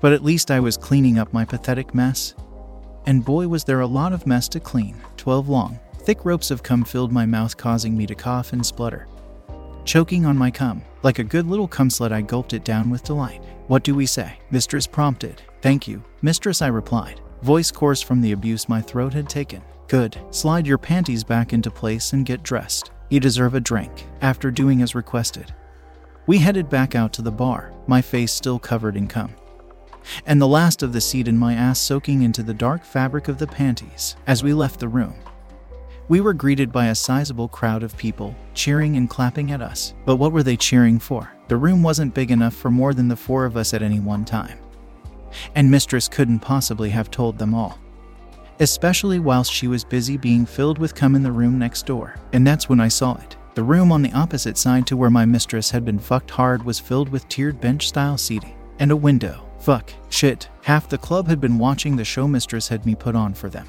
But 0.01 0.13
at 0.13 0.25
least 0.25 0.51
I 0.51 0.61
was 0.61 0.77
cleaning 0.77 1.19
up 1.19 1.33
my 1.33 1.45
pathetic 1.45 1.95
mess. 1.95 2.35
And 3.07 3.25
boy, 3.25 3.49
was 3.49 3.65
there 3.65 3.81
a 3.81 3.87
lot 3.87 4.13
of 4.13 4.27
mess 4.27 4.49
to 4.49 4.61
clean, 4.61 4.97
12 5.19 5.49
long. 5.49 5.79
Thick 5.99 6.25
ropes 6.25 6.51
of 6.51 6.63
cum 6.63 6.85
filled 6.85 7.13
my 7.13 7.27
mouth, 7.27 7.57
causing 7.57 7.97
me 7.97 8.07
to 8.07 8.15
cough 8.15 8.53
and 8.53 8.65
splutter. 8.65 9.07
Choking 9.85 10.25
on 10.25 10.39
my 10.39 10.51
cum, 10.51 10.83
like 11.03 11.19
a 11.19 11.25
good 11.25 11.47
little 11.47 11.69
cum 11.69 11.91
slut, 11.91 12.13
I 12.13 12.23
gulped 12.23 12.55
it 12.55 12.65
down 12.65 12.89
with 12.89 13.05
delight. 13.05 13.43
What 13.67 13.85
do 13.85 13.95
we 13.95 14.07
say? 14.07 14.39
Mistress 14.51 14.87
prompted. 14.87 15.43
Thank 15.65 15.89
you, 15.89 16.05
mistress, 16.21 16.61
I 16.61 16.67
replied, 16.67 17.23
voice 17.41 17.71
coarse 17.71 18.03
from 18.03 18.21
the 18.21 18.33
abuse 18.33 18.69
my 18.69 18.83
throat 18.83 19.15
had 19.15 19.31
taken. 19.31 19.63
Good. 19.89 20.19
Slide 20.29 20.67
your 20.67 20.77
panties 20.77 21.25
back 21.25 21.55
into 21.55 21.71
place 21.71 22.13
and 22.13 22.27
get 22.27 22.43
dressed. 22.43 22.91
You 23.09 23.19
deserve 23.19 23.55
a 23.55 23.61
drink, 23.61 24.05
after 24.21 24.51
doing 24.51 24.83
as 24.83 24.95
requested. 24.95 25.55
We 26.27 26.37
headed 26.37 26.69
back 26.69 26.95
out 26.95 27.15
to 27.15 27.23
the 27.23 27.33
bar, 27.33 27.73
my 27.87 28.03
face 28.03 28.31
still 28.31 28.59
covered 28.59 28.95
in 28.95 29.09
cum. 29.09 29.35
And 30.27 30.39
the 30.39 30.47
last 30.47 30.83
of 30.83 30.93
the 30.93 31.01
seed 31.01 31.29
in 31.29 31.39
my 31.39 31.55
ass 31.55 31.81
soaking 31.81 32.21
into 32.21 32.43
the 32.43 32.53
dark 32.53 32.85
fabric 32.85 33.29
of 33.29 33.39
the 33.39 33.47
panties. 33.47 34.17
As 34.27 34.43
we 34.43 34.53
left 34.53 34.81
the 34.81 34.89
room, 34.89 35.15
we 36.09 36.21
were 36.21 36.35
greeted 36.35 36.73
by 36.73 36.89
a 36.89 36.95
sizable 36.95 37.49
crowd 37.49 37.83
of 37.83 37.97
people, 37.97 38.37
cheering 38.53 38.99
and 38.99 39.09
clapping 39.09 39.51
at 39.51 39.63
us. 39.63 39.95
But 40.05 40.17
what 40.17 40.33
were 40.33 40.43
they 40.43 40.59
cheering 40.59 40.99
for? 40.99 41.33
The 41.49 41.57
room 41.57 41.83
wasn't 41.83 42.13
big 42.13 42.31
enough 42.31 42.55
for 42.55 42.71
more 42.71 42.93
than 42.93 43.09
the 43.09 43.17
four 43.17 43.47
of 43.47 43.57
us 43.57 43.73
at 43.73 43.81
any 43.81 43.99
one 43.99 44.27
time. 44.27 44.59
And 45.55 45.71
Mistress 45.71 46.09
couldn't 46.09 46.41
possibly 46.41 46.91
have 46.91 47.11
told 47.11 47.39
them 47.39 47.55
all. 47.55 47.79
especially 48.61 49.19
whilst 49.19 49.53
she 49.53 49.67
was 49.67 49.85
busy 49.85 50.17
being 50.17 50.47
filled 50.47 50.79
with 50.79 50.95
cum 50.95 51.15
in 51.15 51.23
the 51.23 51.33
room 51.33 51.59
next 51.59 51.87
door. 51.87 52.15
And 52.33 52.47
that's 52.47 52.69
when 52.69 52.81
I 52.81 52.89
saw 52.89 53.17
it. 53.17 53.37
The 53.55 53.63
room 53.65 53.93
on 53.93 54.03
the 54.03 54.13
opposite 54.13 54.57
side 54.59 54.87
to 54.89 54.97
where 54.97 55.11
my 55.11 55.25
mistress 55.25 55.71
had 55.71 55.85
been 55.85 55.99
fucked 55.99 56.31
hard 56.31 56.65
was 56.65 56.81
filled 56.81 57.09
with 57.09 57.29
tiered 57.29 57.61
bench 57.61 57.89
style 57.89 58.17
seating 58.19 58.57
and 58.79 58.91
a 58.91 58.97
window. 58.97 59.45
Fuck, 59.61 59.93
shit, 60.09 60.49
half 60.63 60.89
the 60.89 60.99
club 60.99 61.29
had 61.29 61.41
been 61.41 61.59
watching 61.59 61.97
the 61.97 62.05
show 62.05 62.29
mistress 62.29 62.69
had 62.69 62.85
me 62.87 62.95
put 62.95 63.17
on 63.17 63.35
for 63.35 63.49
them. 63.49 63.67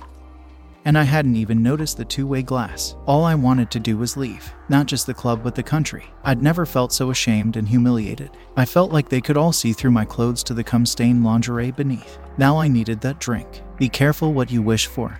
And 0.86 1.00
I 1.00 1.04
hadn't 1.04 1.36
even 1.36 1.64
noticed 1.64 1.98
the 1.98 2.06
two 2.06 2.28
way 2.28 2.44
glass. 2.44 2.96
All 3.08 3.24
I 3.24 3.34
wanted 3.34 3.72
to 3.72 3.80
do 3.80 3.98
was 3.98 4.16
leave, 4.16 4.54
not 4.70 4.86
just 4.86 5.08
the 5.08 5.16
club 5.16 5.44
but 5.44 5.56
the 5.56 5.64
country. 5.64 6.06
I'd 6.24 6.44
never 6.44 6.64
felt 6.66 6.94
so 6.94 7.10
ashamed 7.10 7.58
and 7.58 7.68
humiliated. 7.68 8.30
I 8.56 8.66
felt 8.66 8.92
like 8.92 9.10
they 9.10 9.20
could 9.20 9.36
all 9.36 9.52
see 9.52 9.74
through 9.74 9.92
my 9.92 10.06
clothes 10.06 10.44
to 10.44 10.54
the 10.54 10.64
cum 10.64 10.86
stained 10.86 11.24
lingerie 11.24 11.72
beneath. 11.72 12.20
Now 12.38 12.60
I 12.60 12.68
needed 12.68 13.02
that 13.02 13.20
drink. 13.20 13.64
Be 13.78 13.90
careful 13.90 14.32
what 14.32 14.52
you 14.52 14.62
wish 14.62 14.86
for. 14.86 15.20